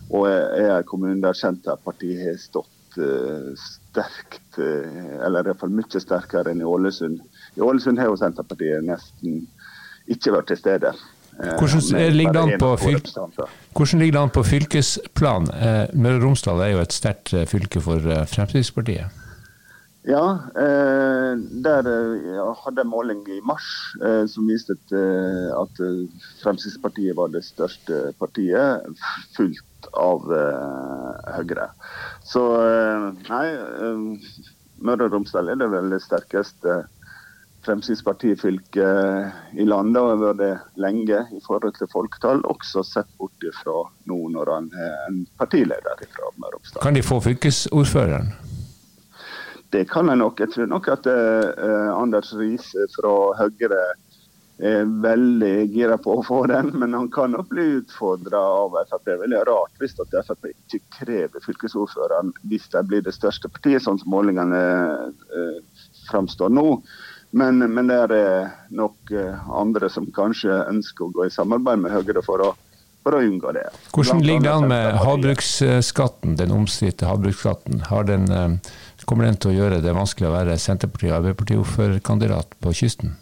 og 0.10 0.24
er 0.32 0.72
en 0.80 0.88
kommune 0.90 1.22
der 1.22 1.38
Senterpartiet 1.38 2.24
har 2.24 2.40
stått 2.42 2.98
uh, 2.98 3.52
sterkt, 3.60 4.58
uh, 4.58 5.20
eller 5.28 5.44
i 5.44 5.50
hvert 5.52 5.62
fall 5.62 5.76
mye 5.78 6.02
sterkere 6.02 6.56
enn 6.56 6.64
i 6.64 6.70
Ålesund. 6.70 7.20
I 7.54 7.62
Ålesund 7.62 8.02
har 8.02 8.10
jo 8.10 8.18
Senterpartiet 8.18 8.88
nesten 8.88 9.44
ikke 10.10 10.34
vært 10.34 10.50
til 10.54 10.60
stede. 10.64 10.94
Hvordan 11.36 12.16
ligger, 12.16 12.34
det 12.34 12.42
an 12.42 12.64
på 12.64 12.72
an 14.24 14.34
på 14.34 14.44
fylkesplan? 14.48 15.52
Møre 15.94 16.18
og 16.22 16.26
Romsdal 16.30 16.64
er 16.64 16.74
jo 16.74 16.82
et 16.82 16.96
sterkt 16.96 17.36
fylke 17.52 17.84
for 17.84 18.00
Fremskrittspartiet. 18.32 19.25
Ja, 20.06 20.38
eh, 20.54 21.32
der 21.66 21.88
hadde 22.62 22.84
jeg 22.84 22.90
måling 22.92 23.24
i 23.26 23.40
mars 23.42 23.66
eh, 24.06 24.26
som 24.30 24.46
viste 24.46 24.76
at, 24.78 25.80
eh, 25.82 26.04
Fremskrittspartiet 26.44 27.18
var 27.18 27.32
det 27.34 27.42
største 27.48 28.14
partiet, 28.20 28.86
fulgt 29.34 29.90
av 29.98 30.30
eh, 30.30 31.34
Høyre. 31.40 31.72
Så 32.22 32.44
eh, 32.62 33.08
nei, 33.32 33.48
eh, 33.58 34.06
Møre 34.86 35.08
og 35.08 35.16
Romsdal 35.16 35.50
er 35.50 35.58
det 35.64 35.72
vel 35.74 35.98
sterkeste 36.04 36.84
Fremskrittspartifylket 37.66 39.58
i 39.58 39.66
landet, 39.66 39.98
og 39.98 40.12
har 40.12 40.22
vært 40.22 40.42
det 40.44 40.54
lenge 40.86 41.26
i 41.34 41.42
forhold 41.48 41.74
til 41.80 41.90
folketall, 41.90 42.46
også 42.46 42.86
sett 42.86 43.10
bort 43.18 43.50
fra 43.64 43.82
nå 44.06 44.20
når 44.38 44.54
han 44.54 44.70
er 44.78 44.98
en 45.10 45.24
partileder 45.42 46.10
fra 46.14 46.30
Møre 46.38 46.54
og 46.54 46.60
Romsdal. 46.60 46.84
Kan 46.86 46.94
de 46.94 47.02
få 47.02 47.24
fylkesordføreren? 47.26 48.36
Det 49.74 49.86
kan 49.90 50.10
jeg 50.12 50.22
nok. 50.22 50.40
Jeg 50.40 50.54
tror 50.54 50.68
nok 50.72 50.90
at 50.94 51.08
uh, 51.10 51.92
Anders 51.96 52.34
Riise 52.38 52.88
fra 52.94 53.14
Høyre 53.40 53.86
er 54.64 54.86
veldig 55.04 55.68
gira 55.74 55.98
på 56.00 56.14
å 56.16 56.24
få 56.24 56.46
den, 56.48 56.70
men 56.80 56.94
han 56.96 57.10
kan 57.12 57.34
nok 57.36 57.50
bli 57.52 57.66
utfordra 57.82 58.40
av 58.40 58.78
Frp. 58.88 59.04
Det 59.10 59.18
veldig 59.26 59.42
rart 59.50 59.82
hvis 59.82 59.98
at 60.00 60.16
Frp 60.28 60.48
ikke 60.54 60.80
krever 61.00 61.44
fylkesordføreren 61.44 62.32
hvis 62.48 62.70
de 62.72 62.84
blir 62.88 63.04
det 63.04 63.16
største 63.16 63.52
partiet, 63.52 63.84
sånn 63.84 64.00
som 64.00 64.14
målingene 64.16 64.62
uh, 65.12 65.90
framstår 66.08 66.54
nå. 66.56 66.80
Men, 67.36 67.60
men, 67.60 67.90
det 67.92 67.98
er 68.06 68.54
nok 68.72 69.12
uh, 69.12 69.50
andre 69.60 69.90
som 69.92 70.08
kanskje 70.16 70.62
ønsker 70.70 71.10
å 71.10 71.12
gå 71.18 71.28
i 71.28 71.34
samarbeid 71.34 71.84
med 71.84 71.92
Høyre 71.92 72.24
for 72.24 72.46
å, 72.46 72.54
for 73.04 73.18
å 73.18 73.24
unngå 73.26 73.52
det. 73.58 73.68
Hvordan 73.92 74.24
ligger 74.24 74.48
det 74.48 74.56
an 74.56 74.70
med 74.72 75.02
havbruksskatten, 75.04 76.40
den 76.40 76.56
omstridte 76.56 77.12
havbruksskatten? 77.12 77.84
Har 77.92 78.08
den 78.08 78.32
Kommer 79.06 79.28
den 79.28 79.38
til 79.38 79.52
å 79.52 79.56
gjøre 79.60 79.84
det 79.86 79.94
vanskelig 79.94 80.32
å 80.32 80.34
være 80.34 80.58
Senterparti- 80.58 81.12
og 81.12 81.20
Arbeiderparti-ordførerkandidat 81.20 82.56
på 82.62 82.74
kysten? 82.74 83.14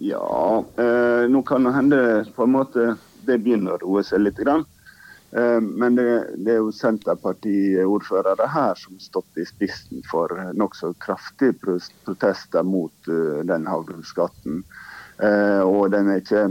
Ja, 0.00 0.64
eh, 0.80 1.24
nå 1.28 1.42
kan 1.44 1.64
det 1.68 1.74
hende 1.76 1.98
på 2.32 2.46
en 2.46 2.54
måte 2.54 2.94
det 3.26 3.42
begynner 3.44 3.76
å 3.76 3.82
roe 3.82 4.04
seg 4.06 4.24
litt. 4.24 4.40
Grann. 4.40 4.64
Eh, 5.36 5.60
men 5.60 5.96
det, 5.96 6.06
det, 6.36 6.54
er 6.54 6.60
jo 6.62 6.72
Senterparti-ordførere 6.76 8.48
her 8.52 8.80
som 8.80 8.96
har 8.96 9.04
stått 9.04 9.40
i 9.40 9.46
spissen 9.48 10.02
for 10.08 10.32
nokså 10.56 10.94
kraftige 11.02 11.56
protester 11.60 12.64
mot 12.66 13.12
uh, 13.12 13.40
den 13.48 13.68
havbruksskatten. 13.68 14.62
Eh, 15.22 15.62
og 15.62 15.92
den 15.94 16.10
er 16.12 16.22
ikke 16.22 16.46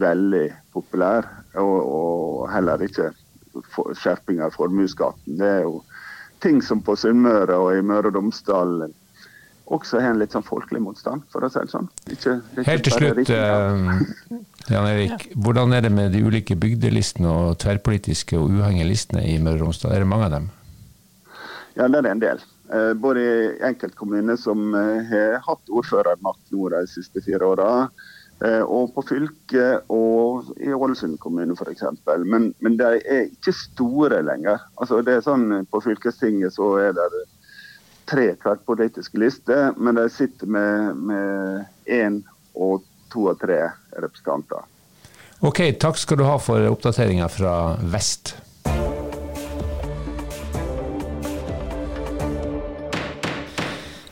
veldig 0.00 0.46
populær. 0.76 1.28
Og, 1.56 1.76
og 1.80 2.48
heller 2.52 2.84
ikke 2.84 3.12
skjerping 3.96 4.42
av 4.44 4.56
formuesskatten. 4.56 5.38
Det 5.40 5.52
er 5.58 5.62
jo 5.64 5.80
ting 6.42 6.62
som 6.62 6.82
på 6.84 6.96
Sunnmøre 6.98 7.56
og 7.60 7.74
i 7.76 7.82
Møre 7.84 8.10
og 8.10 8.18
Romsdal 8.18 8.88
også 9.66 9.98
har 9.98 10.12
en 10.12 10.20
litt 10.20 10.34
sånn 10.34 10.44
folkelig 10.46 10.78
motstand, 10.84 11.24
for 11.32 11.42
å 11.42 11.48
si 11.50 11.58
det 11.58 11.72
sånn. 11.72 11.88
Ikke, 12.06 12.36
ikke 12.54 12.66
Helt 12.68 12.84
til 12.86 12.94
slutt, 12.94 13.30
uh, 13.34 14.68
Jan 14.70 14.86
Erik. 14.92 15.24
Hvordan 15.34 15.74
er 15.74 15.82
det 15.82 15.90
med 15.94 16.14
de 16.14 16.22
ulike 16.22 16.54
bygdelistene 16.62 17.32
og 17.32 17.56
tverrpolitiske 17.64 18.38
og 18.38 18.52
uavhengige 18.52 18.86
listene 18.92 19.24
i 19.26 19.40
Møre 19.42 19.58
og 19.58 19.66
Romsdal? 19.66 19.96
Er 19.96 20.04
det 20.04 20.10
mange 20.12 20.28
av 20.28 20.36
dem? 20.36 20.50
Ja, 21.74 21.88
det 21.90 22.04
er 22.04 22.12
en 22.12 22.22
del. 22.22 22.44
Uh, 22.70 22.92
både 22.98 23.24
i 23.26 23.40
enkeltkommuner 23.66 24.38
som 24.38 24.70
uh, 24.74 25.02
har 25.10 25.40
hatt 25.48 25.74
ordførermakt 25.74 26.54
nå 26.54 26.70
de 26.76 26.84
siste 26.90 27.24
fire 27.26 27.50
åra, 27.50 27.72
Eh, 27.90 28.15
og 28.44 28.90
på 28.92 29.02
fylket 29.08 29.88
og 29.92 30.50
i 30.60 30.72
Ålesund 30.74 31.16
kommune 31.22 31.56
f.eks. 31.56 31.86
Men, 32.04 32.50
men 32.60 32.76
de 32.76 32.90
er 32.98 33.30
ikke 33.30 33.54
store 33.56 34.20
lenger. 34.26 34.60
Altså 34.76 35.00
det 35.06 35.14
er 35.16 35.24
sånn 35.24 35.64
På 35.72 35.80
fylkestinget 35.80 36.52
så 36.52 36.74
er 36.82 36.92
det 36.98 37.24
tre 38.06 38.28
tverrpolitiske 38.42 39.18
lister, 39.18 39.72
men 39.76 39.96
de 39.98 40.06
sitter 40.12 40.46
med 40.46 41.64
én 41.90 42.20
og 42.54 42.84
to 43.10 43.26
og 43.32 43.40
tre 43.40 43.64
representanter. 43.96 44.62
Ok, 45.44 45.60
takk 45.80 45.98
skal 46.00 46.20
du 46.20 46.24
ha 46.28 46.36
for 46.40 46.64
oppdateringa 46.70 47.26
fra 47.28 47.54
vest. 47.92 48.36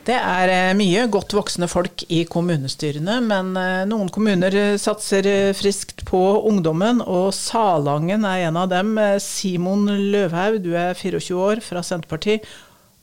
Det 0.04 0.16
er 0.20 0.50
eh, 0.52 0.74
mye 0.76 1.06
godt 1.08 1.32
voksne 1.32 1.64
folk 1.70 2.02
i 2.12 2.24
kommunestyrene, 2.28 3.16
men 3.24 3.54
eh, 3.56 3.84
noen 3.88 4.10
kommuner 4.12 4.52
eh, 4.52 4.74
satser 4.80 5.24
friskt 5.56 6.04
på 6.04 6.20
ungdommen, 6.44 7.00
og 7.00 7.30
Salangen 7.32 8.26
er 8.28 8.50
en 8.50 8.58
av 8.60 8.68
dem. 8.72 8.98
Simon 9.24 9.88
Løvhaug, 10.12 10.60
du 10.66 10.74
er 10.76 10.92
24 10.98 11.38
år, 11.40 11.64
fra 11.64 11.80
Senterpartiet, 11.80 12.44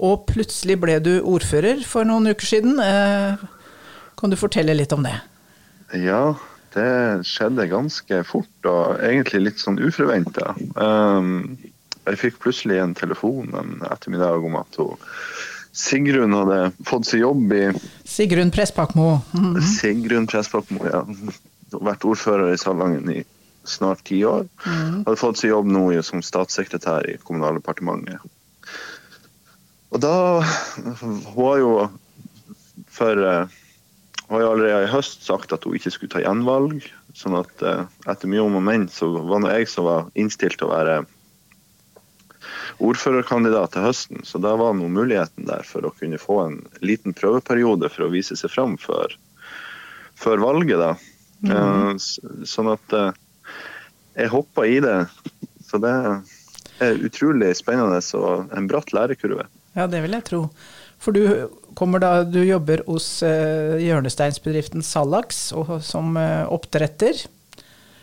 og 0.02 0.28
plutselig 0.30 0.78
ble 0.82 1.00
du 1.02 1.16
ordfører 1.26 1.82
for 1.86 2.06
noen 2.06 2.30
uker 2.34 2.52
siden. 2.52 2.78
Kan 4.18 4.34
du 4.34 4.38
fortelle 4.38 4.74
litt 4.78 4.94
om 4.94 5.06
det? 5.06 5.14
Ja, 5.98 6.36
det 6.74 6.88
skjedde 7.30 7.68
ganske 7.70 8.22
fort 8.26 8.70
og 8.70 9.02
egentlig 9.06 9.44
litt 9.44 9.62
sånn 9.62 9.78
uforventa. 9.82 10.56
Jeg 12.10 12.18
fikk 12.18 12.42
plutselig 12.42 12.82
en 12.82 12.98
telefon 12.98 13.54
en 13.58 13.76
ettermiddag 13.92 14.42
om 14.50 14.58
at 14.58 14.82
hun, 14.82 14.98
Sigrun 15.72 16.34
hadde 16.36 16.72
fått 16.88 17.08
seg 17.08 17.24
jobb 17.24 17.54
i 17.56 17.62
Sigrun 18.04 18.52
Pressbakmo. 18.52 19.22
Mm 19.34 19.56
-hmm. 19.56 19.62
Sigrun 19.62 20.28
Pressbakmo, 20.28 20.86
ja. 20.86 21.06
Vært 21.72 22.04
ordfører 22.06 22.54
i 22.54 22.58
Salangen 22.58 23.10
i 23.12 23.24
snart 23.64 24.04
ti 24.04 24.26
år. 24.26 24.48
Mm. 24.66 25.04
Hadde 25.06 25.20
fått 25.20 25.38
seg 25.38 25.54
jobb 25.54 25.70
nå 25.72 26.02
som 26.04 26.22
statssekretær 26.22 27.10
i 27.10 27.18
Kommunaldepartementet. 27.24 28.20
Og 29.92 30.00
da 30.00 30.42
Hun 31.02 31.22
har 31.36 31.58
jo 31.58 31.90
for 32.88 33.18
uh, 33.18 33.48
Hun 34.28 34.36
har 34.36 34.42
jo 34.42 34.52
allerede 34.52 34.84
i 34.88 34.92
høst 34.92 35.26
sagt 35.26 35.54
at 35.54 35.64
hun 35.64 35.76
ikke 35.76 35.92
skulle 35.92 36.12
ta 36.12 36.24
gjenvalg. 36.24 36.84
sånn 37.14 37.36
at 37.36 37.64
uh, 37.68 37.86
etter 38.08 38.28
mye 38.28 38.42
om 38.42 38.56
og 38.56 38.64
men 38.64 38.88
så 38.88 39.10
var 39.28 39.44
det 39.44 39.58
jeg 39.58 39.68
som 39.68 39.84
var 39.86 40.06
innstilt 40.16 40.58
til 40.58 40.70
å 40.70 40.72
være 40.72 41.02
ordførerkandidat 42.80 43.74
til 43.76 43.86
høsten, 43.86 44.24
så 44.28 44.40
da 44.42 44.54
var 44.60 44.76
nå 44.78 44.88
muligheten 44.92 45.48
der 45.50 45.66
for 45.68 45.86
å 45.86 45.94
kunne 45.98 46.20
få 46.22 46.38
en 46.46 46.60
liten 46.86 47.16
prøveperiode 47.18 47.90
for 47.92 48.08
å 48.08 48.12
vise 48.14 48.38
seg 48.40 48.54
fram 48.54 48.78
før, 48.82 49.16
før 50.20 50.44
valget. 50.44 50.80
da. 50.82 50.92
Mm. 51.42 51.98
Sånn 52.48 52.70
at 52.72 52.96
eh, 52.98 53.18
jeg 54.20 54.34
hoppa 54.34 54.68
i 54.68 54.78
det. 54.84 55.00
Så 55.66 55.80
det 55.82 55.94
er 56.84 57.04
utrolig 57.08 57.54
spennende 57.58 58.02
og 58.20 58.54
en 58.56 58.70
bratt 58.70 58.94
lærekurve. 58.96 59.48
Ja, 59.78 59.88
det 59.88 60.02
vil 60.04 60.18
jeg 60.18 60.28
tro. 60.28 60.46
For 61.02 61.16
du, 61.16 61.48
da, 62.04 62.12
du 62.28 62.42
jobber 62.44 62.84
hos 62.86 63.08
uh, 63.26 63.80
hjørnesteinsbedriften 63.82 64.84
Salax 64.86 65.48
som 65.88 66.18
oppdretter. 66.20 67.24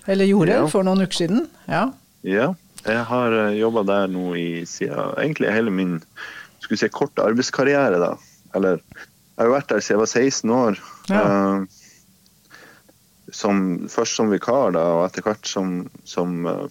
Eller 0.08 0.30
gjorde 0.30 0.56
ja. 0.56 0.64
for 0.72 0.86
noen 0.86 1.04
uker 1.04 1.20
siden. 1.20 1.44
Ja. 1.68 1.84
ja. 2.26 2.48
Jeg 2.88 3.04
har 3.10 3.34
eh, 3.36 3.58
jobba 3.58 3.84
der 3.88 4.08
nå 4.12 4.32
i 4.38 4.64
siden 4.68 5.14
egentlig 5.20 5.52
hele 5.52 5.72
min 5.74 5.98
skulle 6.58 6.80
si, 6.80 6.88
korte 6.92 7.24
arbeidskarriere. 7.24 8.00
da. 8.00 8.14
Eller 8.56 8.80
jeg 8.80 9.44
har 9.44 9.52
vært 9.52 9.70
der 9.70 9.84
siden 9.84 9.98
jeg 9.98 10.02
var 10.02 10.12
16 10.12 10.50
år. 10.56 10.80
Ja. 11.12 11.22
Uh, 11.22 11.64
som, 13.32 13.62
først 13.92 14.16
som 14.16 14.32
vikar, 14.32 14.72
da, 14.74 14.84
og 14.96 15.04
etter 15.04 15.26
hvert 15.26 15.46
som, 15.46 15.82
som 16.08 16.46
uh, 16.48 16.64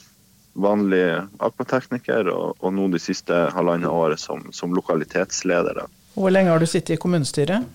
vanlig 0.57 1.03
akvatekniker. 1.37 2.31
Og, 2.33 2.57
og, 2.59 2.73
nå 2.73 2.89
de 2.93 3.01
siste 3.01 3.33
halvannet 3.55 3.89
året 3.89 4.21
som, 4.21 4.41
som 4.51 4.75
lokalitetsleder. 4.75 5.83
Da. 5.83 5.87
Hvor 6.17 6.33
lenge 6.33 6.51
har 6.51 6.59
du 6.59 6.67
sittet 6.69 6.97
i 6.97 7.01
kommunestyret? 7.01 7.69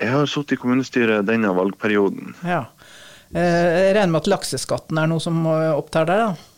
Jeg 0.00 0.14
har 0.16 0.28
sittet 0.32 0.56
i 0.56 0.62
kommunestyret 0.62 1.28
denne 1.28 1.52
valgperioden. 1.54 2.34
Ja. 2.40 2.64
Jeg 3.30 3.92
regner 3.94 4.10
med 4.10 4.24
at 4.24 4.30
lakseskatten 4.32 4.98
er 4.98 5.06
noe 5.06 5.22
som 5.22 5.44
opptar 5.46 6.08
deg? 6.08 6.24
da? 6.24 6.49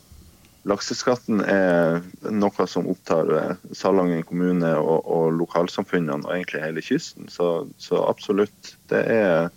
Lakseskatten 0.68 1.40
er 1.42 2.02
noe 2.30 2.66
som 2.70 2.86
opptar 2.90 3.30
eh, 3.34 3.54
Salangen 3.74 4.22
kommune 4.26 4.70
og, 4.78 5.08
og 5.10 5.32
lokalsamfunnene 5.40 6.22
og 6.22 6.36
egentlig 6.36 6.62
hele 6.62 6.84
kysten. 6.84 7.26
Så, 7.32 7.48
så 7.82 8.04
absolutt. 8.06 8.76
Det 8.92 9.02
er 9.10 9.50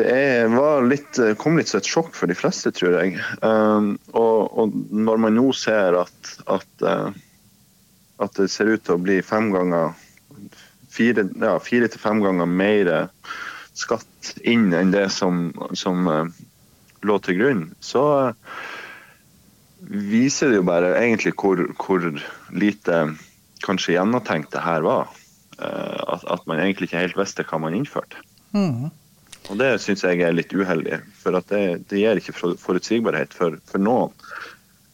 det 0.00 0.06
er, 0.08 0.48
litt, 0.88 1.18
kom 1.36 1.58
litt 1.58 1.68
som 1.68 1.82
et 1.82 1.88
sjokk 1.88 2.14
for 2.16 2.30
de 2.30 2.36
fleste, 2.36 2.70
tror 2.72 2.94
jeg. 2.96 3.18
Um, 3.44 3.98
og, 4.16 4.48
og, 4.56 4.76
når 4.88 5.20
man 5.20 5.36
nå 5.36 5.50
ser 5.56 5.98
at, 6.00 6.30
at, 6.48 6.70
uh, 6.80 7.10
at, 8.16 8.32
det 8.38 8.48
ser 8.48 8.72
ut 8.72 8.86
til 8.86 8.96
å 8.96 9.02
bli 9.02 9.18
fem 9.26 9.50
ganger 9.52 9.92
fire, 10.92 11.26
ja, 11.28 11.58
fire 11.60 11.90
til 11.92 12.00
fem 12.00 12.24
ganger 12.24 12.48
mer 12.48 12.92
skatt 13.76 14.32
inn 14.48 14.70
enn 14.76 14.96
det 14.96 15.10
som, 15.12 15.50
som 15.76 16.08
uh, 16.08 16.24
lå 17.04 17.18
til 17.26 17.42
grunn, 17.42 17.66
så 17.84 18.06
uh, 18.32 18.56
viser 19.92 20.50
det 20.50 20.60
jo 20.60 20.66
bare 20.66 20.94
egentlig 20.98 21.34
hvor, 21.36 21.60
hvor 21.78 22.06
lite 22.56 23.02
kanskje 23.64 23.96
gjennomtenkt 23.96 24.52
det 24.54 24.64
her 24.64 24.84
var. 24.86 25.12
Eh, 25.58 26.00
at, 26.08 26.24
at, 26.24 26.46
man 26.46 26.60
egentlig 26.60 26.88
ikke 26.88 27.02
helt 27.04 27.18
visste 27.18 27.44
hva 27.46 27.60
man 27.62 27.76
innførte. 27.76 28.22
Mm. 28.56 28.90
Og 29.50 29.58
Det 29.58 29.70
syns 29.82 30.04
jeg 30.06 30.22
er 30.22 30.34
litt 30.34 30.52
uheldig, 30.54 31.00
for 31.18 31.34
det, 31.34 31.62
det, 31.90 31.98
gir 31.98 32.18
ikke 32.18 32.34
forutsigbarhet 32.60 33.34
for, 33.34 33.58
for, 33.68 33.82
noen. 33.82 34.14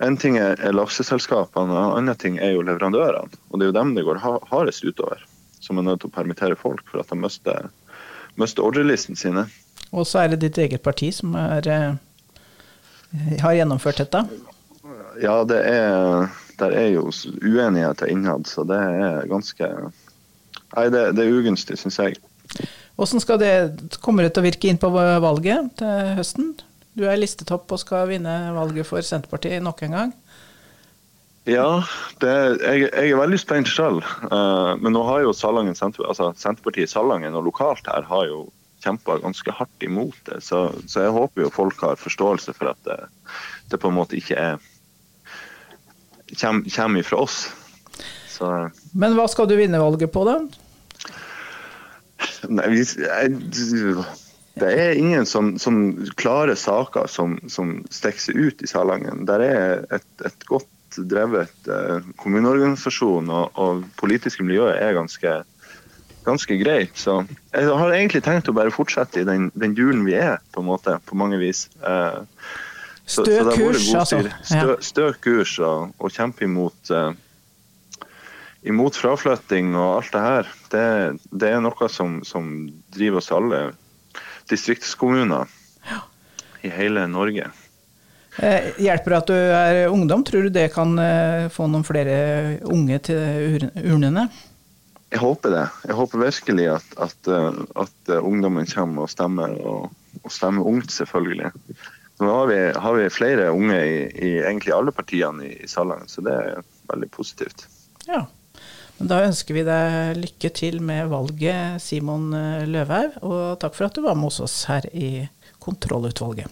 En 0.03 0.17
ting 0.17 0.39
er, 0.41 0.57
er 0.63 0.77
lakseselskapene, 0.77 1.75
en 1.75 1.99
annen 1.99 2.19
ting 2.19 2.39
er 2.39 2.55
jo 2.55 2.65
leverandørene. 2.65 3.41
Og 3.51 3.59
det 3.59 3.67
er 3.67 3.73
jo 3.73 3.79
dem 3.81 3.95
det 3.97 4.07
går 4.07 4.23
hardest 4.23 4.87
utover. 4.87 5.25
Som 5.61 5.81
er 5.81 5.89
nødt 5.89 6.05
til 6.05 6.11
å 6.11 6.15
permittere 6.15 6.57
folk 6.57 6.85
for 6.89 7.03
at 7.03 7.11
de 7.11 7.19
mister, 7.19 7.71
mister 8.41 8.65
ordrelisten 8.65 9.19
sine. 9.19 9.49
Og 9.91 10.07
så 10.07 10.23
er 10.23 10.33
det 10.33 10.43
ditt 10.47 10.61
eget 10.63 10.85
parti 10.85 11.11
som 11.15 11.35
er, 11.39 11.67
eh, 11.69 13.35
har 13.43 13.59
gjennomført 13.59 14.05
dette? 14.05 14.23
Ja, 15.23 15.41
det 15.49 15.59
er, 15.67 16.29
der 16.61 16.75
er 16.79 16.89
jo 16.95 17.09
uenigheter 17.43 18.11
innad, 18.11 18.47
så 18.51 18.65
det 18.69 18.79
er 18.79 19.27
ganske 19.31 19.73
Nei, 20.69 20.85
det, 20.93 21.01
det 21.17 21.25
er 21.25 21.33
ugunstig, 21.33 21.79
syns 21.81 21.97
jeg. 21.97 22.19
Hvordan 22.99 23.23
skal 23.25 23.39
det, 23.41 23.53
Kommer 24.05 24.27
det 24.27 24.35
til 24.37 24.43
å 24.43 24.49
virke 24.49 24.69
inn 24.69 24.81
på 24.81 24.91
valget 24.93 25.71
til 25.81 26.11
høsten? 26.19 26.51
Du 26.99 27.07
er 27.09 27.17
listetopp 27.17 27.71
og 27.73 27.81
skal 27.81 28.11
vinne 28.11 28.35
valget 28.53 28.89
for 28.89 29.05
Senterpartiet 29.07 29.65
nok 29.65 29.81
en 29.87 29.97
gang. 29.97 30.13
Ja, 31.49 31.81
det, 32.21 32.33
jeg, 32.61 32.89
jeg, 32.91 33.13
er 33.15 33.21
veldig 33.23 33.39
spent 33.41 33.71
selv. 33.71 34.05
Uh, 34.29 34.75
men 34.83 34.93
nå 34.93 35.05
har 35.07 35.23
jo 35.25 35.33
Salangen, 35.33 35.79
altså 35.79 36.33
Senterpartiet 36.37 36.93
Salangen 36.93 37.39
og 37.39 37.47
lokalt 37.49 37.89
her 37.89 38.05
har 38.11 38.27
jo 38.29 38.43
kjempa 38.85 39.17
ganske 39.23 39.55
hardt 39.57 39.87
imot 39.87 40.19
det. 40.29 40.43
Så, 40.45 40.67
så, 40.85 41.07
jeg 41.07 41.15
håper 41.15 41.47
jo 41.47 41.55
folk 41.55 41.81
har 41.87 42.01
forståelse 42.01 42.55
for 42.59 42.75
at 42.75 42.83
det, 42.85 42.99
det 43.73 43.81
på 43.81 43.89
en 43.89 43.97
måte 43.97 44.19
ikke 44.19 44.37
er 44.37 44.59
kommer, 46.35 46.71
kommer 46.77 47.07
fra 47.07 47.23
oss. 47.25 47.43
Så. 48.29 48.49
Men 48.93 49.17
hva 49.19 49.27
skal 49.31 49.49
du 49.51 49.57
vinne 49.59 49.81
valget 49.83 50.13
på, 50.15 50.25
da? 50.29 50.41
Nei, 52.49 52.85
det 54.59 54.71
er 54.73 54.99
ingen 54.99 55.27
som, 55.27 55.53
som 55.59 55.81
klare 56.19 56.55
saker 56.59 57.07
som, 57.11 57.37
som 57.51 57.79
stikker 57.95 58.23
seg 58.23 58.39
ut 58.39 58.63
i 58.63 58.71
Salangen. 58.71 59.25
Der 59.29 59.45
er 59.45 59.87
et, 59.95 60.09
et 60.27 60.47
godt 60.51 60.69
drevet 61.09 61.69
eh, 61.71 62.07
kommuneorganisasjon, 62.19 63.31
og, 63.31 63.59
og 63.61 63.85
politiske 64.01 64.47
miljøet 64.47 64.79
er 64.83 64.97
ganske, 64.97 65.35
ganske 66.27 66.59
greit. 66.63 66.95
Så 66.99 67.21
jeg 67.53 67.69
har 67.69 67.95
egentlig 67.95 68.25
tenkt 68.27 68.51
å 68.51 68.57
bare 68.57 68.75
fortsette 68.75 69.23
i 69.23 69.29
den, 69.29 69.51
den 69.59 69.77
julen 69.79 70.07
vi 70.09 70.17
er, 70.19 70.39
på 70.55 70.65
en 70.65 70.71
måte, 70.71 70.99
på 71.07 71.19
mange 71.19 71.39
vis. 71.43 71.67
Eh, 71.83 72.23
Stø 73.09 73.39
kurs, 73.57 73.95
altså. 73.95 74.21
Stø, 74.45 74.75
stø 74.85 75.07
kurs 75.25 75.55
og, 75.65 75.95
og 75.97 76.13
kjempe 76.13 76.45
imot, 76.45 76.91
uh, 76.93 77.15
imot 78.69 78.99
fraflytting 79.01 79.73
og 79.79 80.03
alt 80.03 80.13
det 80.13 80.25
her. 80.27 80.51
Det, 80.75 80.83
det 81.33 81.55
er 81.55 81.63
noe 81.65 81.89
som, 81.93 82.19
som, 82.29 82.51
driver 82.93 83.23
oss 83.23 83.33
alle 83.33 83.63
distriktskommuner 84.53 85.49
ja. 85.89 86.03
i 86.65 86.73
hele 86.73 87.07
Norge. 87.09 87.49
Eh, 88.39 88.71
hjelper 88.79 89.15
det 89.15 89.23
at 89.23 89.33
du 89.33 89.39
er 89.39 89.81
ungdom? 89.89 90.21
Tror 90.25 90.45
du 90.47 90.53
det 90.53 90.69
kan 90.77 90.93
eh, 91.01 91.49
få 91.53 91.67
noen 91.67 91.89
flere 91.89 92.19
unge 92.69 93.01
til 93.09 93.69
urnene? 93.89 94.29
Jeg 95.09 95.23
håper 95.25 95.55
det. 95.55 95.67
Jeg 95.89 95.97
håper 95.97 96.27
virkelig 96.27 96.73
at, 96.77 96.89
at, 97.01 97.29
at 97.73 98.19
ungdommen 98.21 98.69
kommer 98.69 99.07
og 99.07 99.13
stemmer, 99.13 99.55
og, 99.65 99.89
og 100.21 100.35
stemmer 100.35 100.69
ungt, 100.69 100.93
selvfølgelig. 100.93 101.55
Nå 102.19 102.31
har 102.35 102.47
vi, 102.47 102.59
har 102.75 102.95
vi 102.95 103.11
flere 103.11 103.51
unge 103.55 103.79
i, 103.87 103.99
i, 104.11 104.31
egentlig 104.43 104.75
alle 104.75 104.93
partiene 104.93 105.47
i, 105.47 105.53
i 105.63 105.69
Salangen, 105.71 106.09
så 106.11 106.25
det 106.27 106.35
er 106.35 106.65
veldig 106.91 107.11
positivt. 107.15 107.69
Ja, 108.09 108.25
men 108.99 109.11
Da 109.13 109.21
ønsker 109.23 109.55
vi 109.55 109.63
deg 109.67 110.19
lykke 110.19 110.51
til 110.51 110.81
med 110.83 111.13
valget, 111.13 111.79
Simon 111.83 112.33
eh, 112.35 112.67
Løvhaug. 112.67 113.21
Og 113.23 113.59
takk 113.63 113.79
for 113.79 113.87
at 113.87 113.95
du 113.95 114.03
var 114.03 114.19
med 114.19 114.33
hos 114.33 114.41
oss 114.43 114.65
her 114.71 114.89
i 114.91 115.29
kontrollutvalget. 115.63 116.51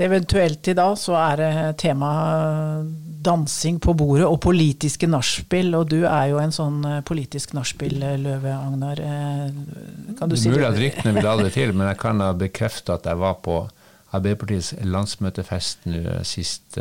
Eventuelt 0.00 0.68
i 0.68 0.72
dag 0.72 0.94
så 0.96 1.12
er 1.18 1.40
temaet 1.76 1.82
tema 1.82 3.09
dansing 3.20 3.80
på 3.82 3.94
bordet 3.98 4.26
og 4.28 4.38
politiske 4.44 5.08
nachspiel. 5.10 5.74
Og 5.78 5.90
du 5.92 5.98
er 6.04 6.30
jo 6.32 6.40
en 6.42 6.54
sånn 6.54 6.80
eh, 6.88 7.02
politisk 7.06 7.54
nachspiel-løve, 7.56 8.54
Agnar. 8.54 9.02
Eh, 9.04 10.16
kan 10.18 10.30
du 10.30 10.36
si 10.36 10.48
det? 10.48 10.56
Mulig 10.56 10.70
at 10.70 10.80
ryktene 10.80 11.14
vil 11.18 11.44
det 11.44 11.52
til, 11.56 11.74
men 11.76 11.90
jeg 11.90 12.00
kan 12.02 12.24
bekrefte 12.44 12.96
at 12.96 13.10
jeg 13.10 13.20
var 13.20 13.38
på 13.44 13.62
Arbeiderpartiets 14.10 14.72
landsmøtefest 14.82 15.86
nå 15.90 16.00
eh, 16.00 16.24
sist 16.26 16.80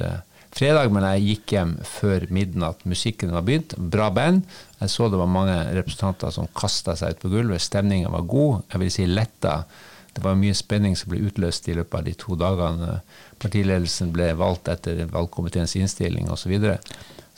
fredag, 0.55 0.89
men 0.93 1.05
jeg 1.11 1.25
gikk 1.27 1.53
hjem 1.57 1.75
før 1.85 2.25
midnatt. 2.33 2.81
Musikken 2.89 3.35
var 3.35 3.45
begynt. 3.45 3.75
Bra 3.77 4.09
band. 4.13 4.47
Jeg 4.79 4.93
så 4.95 5.11
det 5.11 5.19
var 5.19 5.29
mange 5.29 5.59
representanter 5.77 6.33
som 6.33 6.49
kasta 6.57 6.95
seg 6.97 7.13
ut 7.13 7.23
på 7.23 7.33
gulvet. 7.35 7.61
Stemninga 7.61 8.11
var 8.13 8.25
god. 8.29 8.65
Jeg 8.71 8.83
vil 8.83 8.93
si 8.95 9.07
letta. 9.09 9.61
Det 10.19 10.27
var 10.27 10.35
mye 10.35 10.55
spenning 10.57 10.97
som 10.99 11.13
ble 11.13 11.21
utløst 11.29 11.69
i 11.71 11.77
løpet 11.77 12.01
av 12.01 12.07
de 12.09 12.15
to 12.19 12.35
dagene 12.39 12.99
partiledelsen 13.39 14.11
ble 14.11 14.33
valgt 14.35 14.67
etter 14.67 15.05
valgkomiteens 15.07 15.77
innstilling 15.79 16.27
osv. 16.27 16.43
Så, 16.43 16.51
videre. 16.51 16.77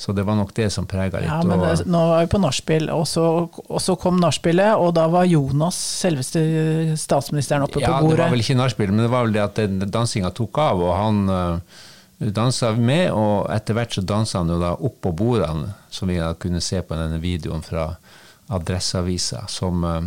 Så 0.02 0.16
det 0.18 0.24
var 0.26 0.34
nok 0.36 0.54
det 0.58 0.72
som 0.74 0.88
prega 0.90 1.20
litt. 1.22 1.30
Ja, 1.30 1.44
men 1.46 1.62
det, 1.62 1.86
nå 1.86 2.00
er 2.16 2.24
vi 2.24 2.32
på 2.34 2.40
nachspiel, 2.42 2.88
og, 2.90 3.06
og, 3.68 3.78
så 3.84 3.94
kom 4.02 4.18
nachspielet, 4.18 4.74
og 4.82 4.96
da 4.98 5.04
var 5.14 5.28
Jonas, 5.30 5.78
selveste 6.02 6.42
statsministeren, 6.98 7.68
oppe 7.68 7.84
ja, 7.84 7.92
på 7.94 8.08
bordet. 8.08 8.16
Ja, 8.16 8.24
det 8.24 8.24
var 8.24 8.34
vel 8.34 8.42
ikke 8.42 8.58
nachspiel, 8.58 8.94
men 8.96 9.06
det 9.06 9.12
var 9.14 9.28
vel 9.28 9.38
det 9.38 9.44
at 9.46 9.92
dansinga 9.94 10.32
tok 10.34 10.58
av, 10.64 10.82
og 10.82 10.96
han 10.98 11.22
uh, 11.30 11.84
dansa 12.34 12.72
med, 12.80 13.12
og 13.14 13.52
etter 13.54 13.78
hvert 13.78 13.94
så 13.94 14.02
dansa 14.02 14.42
han 14.42 14.50
jo 14.50 14.58
da 14.64 14.74
opp 14.74 14.98
på 15.06 15.14
bordene, 15.22 15.76
som 15.94 16.10
vi 16.10 16.18
da 16.18 16.34
kunne 16.34 16.64
se 16.66 16.82
på 16.82 16.98
denne 16.98 17.22
videoen 17.22 17.62
fra 17.62 17.92
Adresseavisa, 18.58 19.44
som 19.54 19.86
uh, 19.86 20.02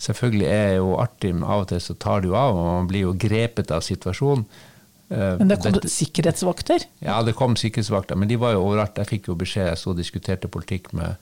selvfølgelig 0.00 0.48
er 0.48 0.74
jo 0.78 0.96
artig, 1.00 1.34
men 1.36 1.44
av 1.44 1.66
og 1.66 1.70
til 1.72 1.82
så 1.84 1.96
tar 2.00 2.24
det 2.24 2.30
jo 2.30 2.38
av, 2.38 2.56
og 2.56 2.72
man 2.80 2.90
blir 2.90 3.08
jo 3.08 3.14
grepet 3.20 3.72
av 3.74 3.84
situasjonen. 3.84 4.46
Eh, 5.10 5.36
men 5.38 5.50
det 5.50 5.60
kom 5.62 5.76
det, 5.76 5.90
sikkerhetsvakter? 5.90 6.86
Ja, 7.04 7.20
det 7.26 7.36
kom 7.38 7.56
sikkerhetsvakter. 7.58 8.18
Men 8.18 8.30
de 8.30 8.38
var 8.40 8.54
jo 8.56 8.64
overalt. 8.68 8.98
Jeg 9.00 9.10
fikk 9.10 9.30
jo 9.32 9.38
beskjed, 9.38 9.72
jeg 9.72 9.80
så 9.80 9.92
og 9.92 9.98
diskuterte 9.98 10.48
politikk 10.48 10.92
med, 10.96 11.18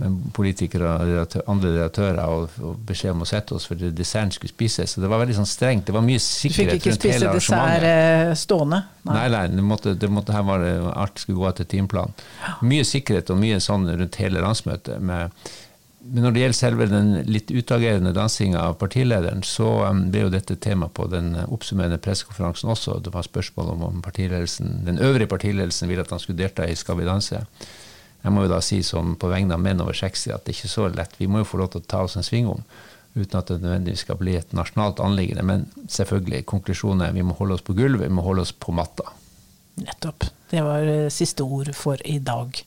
med 0.00 0.18
politikere 0.36 0.94
og 0.96 1.36
andre 1.44 1.74
redaktører, 1.76 2.20
og, 2.24 2.58
og, 2.64 2.82
beskjed 2.88 3.14
om 3.14 3.26
å 3.26 3.28
sette 3.28 3.54
oss 3.58 3.68
for 3.68 3.78
desserten 3.78 4.32
skulle 4.34 4.54
spises. 4.54 4.96
Så 4.96 5.04
det 5.04 5.12
var 5.12 5.20
veldig 5.22 5.36
sånn 5.42 5.50
strengt. 5.52 5.86
Det 5.90 5.96
var 5.96 6.06
mye 6.06 6.22
sikkerhet 6.24 6.80
rundt 6.80 7.08
hele 7.10 7.30
arrangementet. 7.30 7.30
Du 7.30 7.38
fikk 7.38 7.44
ikke 7.44 7.46
spise 7.46 7.56
dessert 7.60 7.88
eh, 7.92 8.36
stående? 8.40 8.84
Nei, 9.06 9.16
nei, 9.18 9.26
nei 9.36 9.46
det 9.54 9.70
måtte, 9.74 9.96
det 10.00 10.12
måtte, 10.12 10.36
her 10.36 10.46
var 10.48 10.64
det, 10.64 10.76
alt 10.94 11.22
skulle 11.22 11.42
gå 11.42 11.50
etter 11.52 11.68
timeplanen. 11.76 12.28
Mye 12.64 12.88
sikkerhet 12.88 13.34
og 13.34 13.42
mye 13.42 13.60
sånn 13.62 13.90
rundt 13.92 14.22
hele 14.22 14.42
landsmøtet. 14.42 14.96
med 14.98 15.36
men 16.02 16.24
når 16.24 16.32
det 16.32 16.42
gjelder 16.42 16.56
selve 16.56 16.86
den 16.88 17.10
litt 17.28 17.50
utagerende 17.52 18.14
dansinga 18.16 18.62
av 18.70 18.78
partilederen, 18.80 19.42
så 19.44 19.68
um, 19.84 20.06
ble 20.12 20.24
jo 20.24 20.32
dette 20.32 20.56
tema 20.56 20.88
på 20.88 21.04
den 21.12 21.34
oppsummerende 21.42 22.00
pressekonferansen 22.00 22.72
også. 22.72 22.96
Det 23.04 23.12
var 23.12 23.26
spørsmål 23.26 23.74
om, 23.74 23.84
om 23.90 24.00
den 24.00 24.98
øvrige 24.98 25.28
partiledelsen 25.28 25.90
ville 25.90 26.06
at 26.06 26.14
han 26.14 26.22
skulle 26.22 26.40
delta 26.40 26.64
i 26.64 26.78
Skal 26.78 26.96
vi 26.98 27.04
danse. 27.04 27.42
Jeg 28.22 28.32
må 28.32 28.44
jo 28.44 28.52
da 28.52 28.60
si 28.64 28.82
som 28.84 29.14
på 29.16 29.28
vegne 29.28 29.56
av 29.56 29.62
menn 29.64 29.80
over 29.80 29.96
60 29.96 30.34
at 30.34 30.44
det 30.44 30.56
ikke 30.56 30.68
er 30.68 30.74
så 30.74 30.88
lett. 30.88 31.20
Vi 31.20 31.28
må 31.28 31.42
jo 31.42 31.50
få 31.52 31.60
lov 31.60 31.72
til 31.72 31.84
å 31.84 31.88
ta 31.88 32.02
oss 32.04 32.16
en 32.16 32.26
sving 32.26 32.48
om, 32.48 32.64
uten 33.14 33.38
at 33.38 33.52
det 33.52 33.60
nødvendigvis 33.60 34.04
skal 34.04 34.20
bli 34.20 34.36
et 34.40 34.52
nasjonalt 34.56 35.00
anliggende. 35.04 35.44
Men 35.46 35.68
selvfølgelig, 35.88 36.46
konklusjonen 36.48 37.06
er 37.06 37.16
vi 37.16 37.24
må 37.24 37.36
holde 37.38 37.56
oss 37.56 37.64
på 37.64 37.76
gulvet, 37.76 38.08
vi 38.08 38.16
må 38.16 38.24
holde 38.24 38.44
oss 38.44 38.52
på 38.52 38.72
matta. 38.76 39.12
Nettopp. 39.80 40.28
Det 40.50 40.64
var 40.66 40.84
eh, 40.88 41.08
siste 41.12 41.44
ord 41.46 41.72
for 41.76 42.00
i 42.04 42.18
dag. 42.18 42.60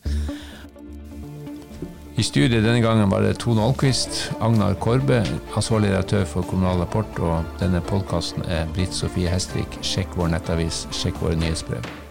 I 2.13 2.21
studiet 2.21 2.61
denne 2.61 2.81
gangen 2.81 3.09
var 3.09 3.23
det 3.25 3.39
Tone 3.41 3.63
Alquist, 3.65 4.31
Agnar 4.41 4.75
Korbe, 4.77 5.23
ansvarlig 5.57 5.89
redaktør 5.89 6.27
for 6.29 6.45
Kommunal 6.45 6.83
Rapport, 6.83 7.19
og 7.19 7.57
denne 7.57 7.81
podkasten 7.81 8.45
er 8.45 8.69
Britt 8.75 8.93
Sofie 8.93 9.33
Hestvik. 9.33 9.81
Sjekk 9.81 10.13
vår 10.19 10.35
nettavis, 10.35 10.85
sjekk 10.93 11.17
våre 11.25 11.41
nyhetsbrev. 11.41 12.02